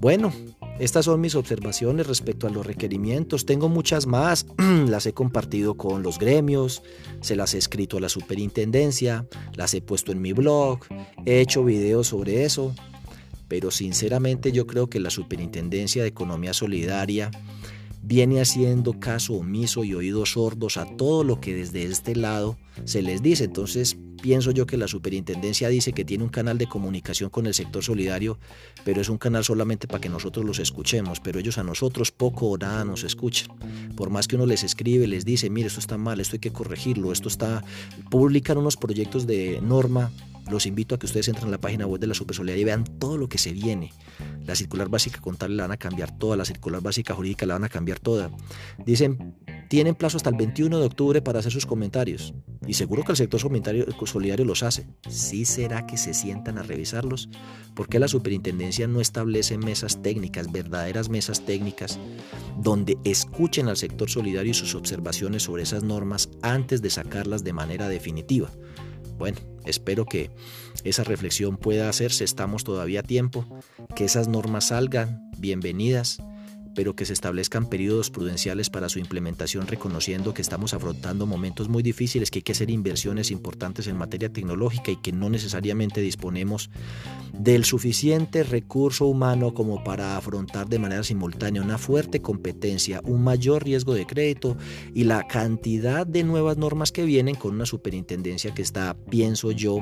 Bueno, 0.01 0.33
estas 0.79 1.05
son 1.05 1.21
mis 1.21 1.37
observaciones 1.37 2.07
respecto 2.07 2.47
a 2.47 2.51
los 2.51 2.67
requerimientos. 2.67 3.47
Tengo 3.47 3.69
muchas 3.69 4.07
más, 4.07 4.47
las 4.89 5.07
he 5.07 5.13
compartido 5.13 5.77
con 5.77 6.03
los 6.03 6.19
gremios, 6.19 6.83
se 7.21 7.37
las 7.37 7.55
he 7.55 7.59
escrito 7.59 7.99
a 7.99 8.01
la 8.01 8.09
superintendencia, 8.09 9.27
las 9.55 9.73
he 9.73 9.81
puesto 9.81 10.13
en 10.13 10.21
mi 10.21 10.33
blog, 10.33 10.81
he 11.25 11.41
hecho 11.41 11.65
videos 11.65 12.09
sobre 12.09 12.45
eso, 12.45 12.75
pero 13.47 13.71
sinceramente 13.71 14.51
yo 14.51 14.67
creo 14.67 14.91
que 14.91 15.01
la 15.01 15.11
superintendencia 15.11 16.03
de 16.03 16.09
economía 16.09 16.53
solidaria 16.53 17.31
viene 18.03 18.41
haciendo 18.41 18.99
caso 18.99 19.35
omiso 19.35 19.85
y 19.85 19.95
oídos 19.95 20.33
sordos 20.33 20.77
a 20.77 20.87
todo 20.97 21.25
lo 21.25 21.41
que 21.41 21.55
desde 21.55 21.85
este 21.85 22.17
lado 22.17 22.59
se 22.85 23.03
les 23.03 23.23
dice. 23.23 23.45
Entonces 23.45 23.97
pienso 24.23 24.51
yo 24.51 24.67
que 24.67 24.77
la 24.77 24.89
superintendencia 24.89 25.69
dice 25.69 25.93
que 25.93 26.05
tiene 26.05 26.25
un 26.25 26.31
canal 26.31 26.59
de 26.59 26.67
comunicación 26.67 27.31
con 27.31 27.47
el 27.47 27.55
sector 27.55 27.83
solidario, 27.83 28.39
pero 28.85 29.01
es 29.01 29.09
un 29.09 29.19
canal 29.19 29.45
solamente 29.45 29.87
para 29.87 30.01
que 30.01 30.09
nosotros 30.09 30.45
los 30.45 30.59
escuchemos, 30.59 31.21
pero 31.21 31.39
ellos 31.39 31.59
a 31.59 31.63
nosotros 31.63 32.11
poco 32.11 32.49
o 32.49 32.59
nada 32.59 32.85
nos 32.85 33.05
escuchan. 33.05 33.49
Por 33.97 34.11
más 34.11 34.29
que 34.29 34.37
uno 34.37 34.47
les 34.47 34.65
escribe, 34.65 35.07
les 35.07 35.25
dice, 35.25 35.51
mire, 35.51 35.69
esto 35.69 35.81
está 35.81 35.99
mal, 35.99 36.21
esto 36.21 36.37
hay 36.37 36.41
que 36.41 36.53
corregirlo, 36.53 37.13
esto 37.13 37.29
está... 37.29 37.65
Publican 38.11 38.59
unos 38.59 38.77
proyectos 38.77 39.27
de 39.27 39.61
norma 39.63 40.11
los 40.51 40.67
invito 40.67 40.95
a 40.95 40.99
que 40.99 41.07
ustedes 41.07 41.29
entren 41.29 41.49
a 41.49 41.53
la 41.53 41.59
página 41.59 41.87
web 41.87 42.01
de 42.01 42.07
la 42.07 42.15
Supersolidaridad 42.15 42.61
y 42.61 42.65
vean 42.65 42.85
todo 42.99 43.17
lo 43.17 43.29
que 43.29 43.39
se 43.39 43.53
viene. 43.53 43.93
La 44.45 44.55
circular 44.55 44.89
básica 44.89 45.21
contable 45.21 45.57
la 45.57 45.65
van 45.65 45.73
a 45.73 45.77
cambiar 45.77 46.17
toda, 46.19 46.37
la 46.37 46.45
circular 46.45 46.83
básica 46.83 47.15
jurídica 47.15 47.47
la 47.47 47.55
van 47.55 47.65
a 47.65 47.69
cambiar 47.69 47.99
toda. 47.99 48.31
Dicen, 48.85 49.35
tienen 49.69 49.95
plazo 49.95 50.19
hasta 50.19 50.31
el 50.31 50.37
21 50.37 50.79
de 50.79 50.87
octubre 50.87 51.23
para 51.23 51.39
hacer 51.39 51.53
sus 51.53 51.65
comentarios. 51.65 52.35
Y 52.67 52.75
seguro 52.75 53.03
que 53.03 53.13
el 53.13 53.17
sector 53.17 53.41
solidario 53.41 54.45
los 54.45 54.63
hace. 54.63 54.87
¿Sí 55.09 55.45
será 55.45 55.87
que 55.87 55.97
se 55.97 56.15
sientan 56.15 56.59
a 56.59 56.63
revisarlos? 56.63 57.29
¿Por 57.75 57.89
qué 57.89 57.99
la 57.99 58.09
superintendencia 58.09 58.87
no 58.87 59.01
establece 59.01 59.59
mesas 59.59 60.03
técnicas, 60.03 60.51
verdaderas 60.51 61.09
mesas 61.09 61.45
técnicas, 61.45 61.99
donde 62.59 62.97
escuchen 63.05 63.69
al 63.69 63.77
sector 63.77 64.09
solidario 64.09 64.53
y 64.53 64.55
sus 64.55 64.75
observaciones 64.75 65.43
sobre 65.43 65.65
esas 65.65 65.83
normas 65.83 66.31
antes 66.43 66.81
de 66.83 66.91
sacarlas 66.91 67.45
de 67.45 67.53
manera 67.53 67.89
definitiva? 67.89 68.51
Bueno, 69.19 69.39
espero 69.65 70.07
que 70.07 70.31
esa 70.83 71.05
reflexión 71.05 71.57
pueda 71.57 71.89
hacerse, 71.89 72.25
estamos 72.25 72.65
todavía 72.65 73.01
a 73.01 73.05
tiempo, 73.05 73.47
que 73.95 74.05
esas 74.05 74.29
normas 74.29 74.69
salgan, 74.69 75.31
bienvenidas, 75.39 76.19
pero 76.75 76.97
que 76.97 77.05
se 77.05 77.13
establezcan 77.13 77.69
periodos 77.69 78.11
prudenciales 78.11 78.71
para 78.71 78.89
su 78.89 78.99
implementación, 78.99 79.67
reconociendo 79.67 80.35
que 80.35 80.43
estamos 80.43 80.75
afrontando 80.75 81.27
momentos 81.27 81.69
muy 81.69 81.83
difíciles, 81.83 82.31
que 82.31 82.39
hay 82.39 82.43
que 82.43 82.53
hacer 82.53 82.71
inversiones 82.71 83.31
importantes 83.31 83.87
en 83.87 83.97
materia 83.97 84.33
tecnológica 84.33 84.91
y 84.91 84.97
que 84.97 85.13
no 85.13 85.31
necesariamente 85.31 86.01
disponemos 86.01 86.71
del 87.33 87.65
suficiente 87.65 88.43
recurso 88.43 89.07
humano 89.07 89.55
como 89.55 89.85
para 89.85 90.17
afrontar 90.17 90.69
de 90.69 90.79
manera 90.79 91.05
simultánea 91.05 91.63
una 91.63 91.79
fuerte 91.79 92.21
competencia, 92.21 93.01
un 93.05 93.23
mayor 93.23 93.65
riesgo 93.65 93.95
de 93.95 94.07
crédito 94.07 94.57
y 94.95 95.05
la 95.05 95.27
cantidad 95.27 96.07
de 96.07 96.25
nuevas 96.25 96.57
normas 96.57 96.93
que 96.93 97.05
vienen 97.05 97.35
con 97.35 97.55
una 97.55 97.67
superintendencia 97.67 98.55
que 98.55 98.63
está, 98.63 98.97
pienso 99.11 99.51
yo, 99.51 99.81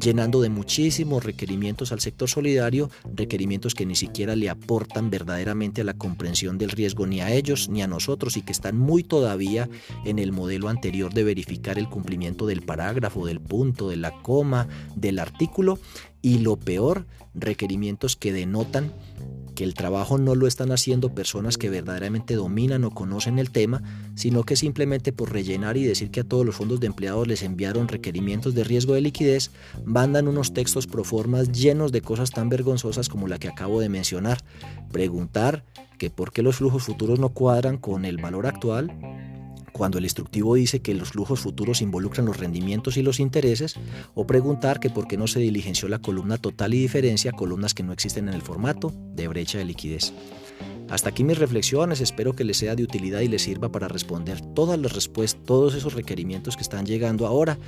llenando 0.00 0.40
de 0.40 0.48
muchísimos 0.48 1.24
requerimientos 1.24 1.92
al 1.92 2.00
sector 2.00 2.28
solidario, 2.28 2.90
requerimientos 3.14 3.74
que 3.74 3.86
ni 3.86 3.96
siquiera 3.96 4.36
le 4.36 4.50
aportan 4.50 5.10
verdaderamente 5.10 5.80
a 5.80 5.84
la 5.84 5.94
competencia 5.94 6.19
del 6.20 6.70
riesgo 6.70 7.06
ni 7.06 7.22
a 7.22 7.32
ellos 7.32 7.70
ni 7.70 7.82
a 7.82 7.86
nosotros 7.86 8.36
y 8.36 8.42
que 8.42 8.52
están 8.52 8.78
muy 8.78 9.02
todavía 9.02 9.70
en 10.04 10.18
el 10.18 10.32
modelo 10.32 10.68
anterior 10.68 11.14
de 11.14 11.24
verificar 11.24 11.78
el 11.78 11.88
cumplimiento 11.88 12.46
del 12.46 12.60
parágrafo, 12.60 13.24
del 13.24 13.40
punto, 13.40 13.88
de 13.88 13.96
la 13.96 14.10
coma, 14.22 14.68
del 14.96 15.18
artículo 15.18 15.78
y 16.22 16.38
lo 16.38 16.56
peor, 16.56 17.06
requerimientos 17.34 18.16
que 18.16 18.32
denotan 18.32 18.92
que 19.54 19.64
el 19.64 19.74
trabajo 19.74 20.16
no 20.18 20.34
lo 20.34 20.46
están 20.46 20.72
haciendo 20.72 21.14
personas 21.14 21.58
que 21.58 21.70
verdaderamente 21.70 22.34
dominan 22.34 22.84
o 22.84 22.90
conocen 22.90 23.38
el 23.38 23.50
tema, 23.50 23.82
sino 24.14 24.44
que 24.44 24.56
simplemente 24.56 25.12
por 25.12 25.32
rellenar 25.32 25.76
y 25.76 25.84
decir 25.84 26.10
que 26.10 26.20
a 26.20 26.24
todos 26.24 26.46
los 26.46 26.54
fondos 26.54 26.80
de 26.80 26.86
empleados 26.86 27.26
les 27.26 27.42
enviaron 27.42 27.88
requerimientos 27.88 28.54
de 28.54 28.64
riesgo 28.64 28.94
de 28.94 29.02
liquidez, 29.02 29.50
mandan 29.84 30.28
unos 30.28 30.54
textos 30.54 30.86
pro 30.86 31.04
formas 31.04 31.52
llenos 31.52 31.92
de 31.92 32.00
cosas 32.00 32.30
tan 32.30 32.48
vergonzosas 32.48 33.08
como 33.08 33.28
la 33.28 33.38
que 33.38 33.48
acabo 33.48 33.80
de 33.80 33.88
mencionar. 33.88 34.38
Preguntar 34.92 35.64
que 35.98 36.10
por 36.10 36.32
qué 36.32 36.42
los 36.42 36.56
flujos 36.56 36.84
futuros 36.84 37.18
no 37.18 37.28
cuadran 37.30 37.76
con 37.76 38.04
el 38.04 38.16
valor 38.16 38.46
actual, 38.46 38.96
cuando 39.72 39.98
el 39.98 40.04
instructivo 40.04 40.54
dice 40.54 40.80
que 40.80 40.94
los 40.94 41.10
flujos 41.10 41.40
futuros 41.40 41.82
involucran 41.82 42.26
los 42.26 42.36
rendimientos 42.36 42.96
y 42.96 43.02
los 43.02 43.20
intereses, 43.20 43.76
o 44.14 44.26
preguntar 44.26 44.80
que 44.80 44.90
por 44.90 45.06
qué 45.06 45.16
no 45.16 45.26
se 45.26 45.40
diligenció 45.40 45.88
la 45.88 46.00
columna 46.00 46.38
total 46.38 46.74
y 46.74 46.80
diferencia, 46.80 47.32
columnas 47.32 47.74
que 47.74 47.82
no 47.82 47.92
existen 47.92 48.28
en 48.28 48.34
el 48.34 48.42
formato 48.42 48.92
de 49.14 49.28
brecha 49.28 49.58
de 49.58 49.64
liquidez. 49.64 50.12
Hasta 50.90 51.10
aquí 51.10 51.22
mis 51.22 51.38
reflexiones, 51.38 52.00
espero 52.00 52.34
que 52.34 52.42
les 52.42 52.56
sea 52.56 52.74
de 52.74 52.82
utilidad 52.82 53.20
y 53.20 53.28
les 53.28 53.42
sirva 53.42 53.70
para 53.70 53.86
responder 53.86 54.40
todas 54.40 54.76
las 54.76 54.92
respuestas, 54.92 55.40
todos 55.46 55.76
esos 55.76 55.94
requerimientos 55.94 56.56
que 56.56 56.62
están 56.62 56.84
llegando 56.84 57.28
ahora 57.28 57.58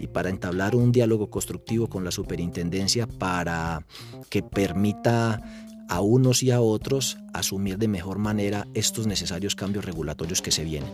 y 0.00 0.08
para 0.08 0.30
entablar 0.30 0.74
un 0.74 0.90
diálogo 0.90 1.30
constructivo 1.30 1.88
con 1.88 2.02
la 2.02 2.10
superintendencia 2.10 3.06
para 3.06 3.86
que 4.30 4.42
permita 4.42 5.61
a 5.88 6.00
unos 6.00 6.42
y 6.42 6.50
a 6.50 6.60
otros 6.60 7.18
asumir 7.32 7.78
de 7.78 7.88
mejor 7.88 8.18
manera 8.18 8.66
estos 8.74 9.06
necesarios 9.06 9.54
cambios 9.54 9.84
regulatorios 9.84 10.42
que 10.42 10.50
se 10.50 10.64
vienen. 10.64 10.90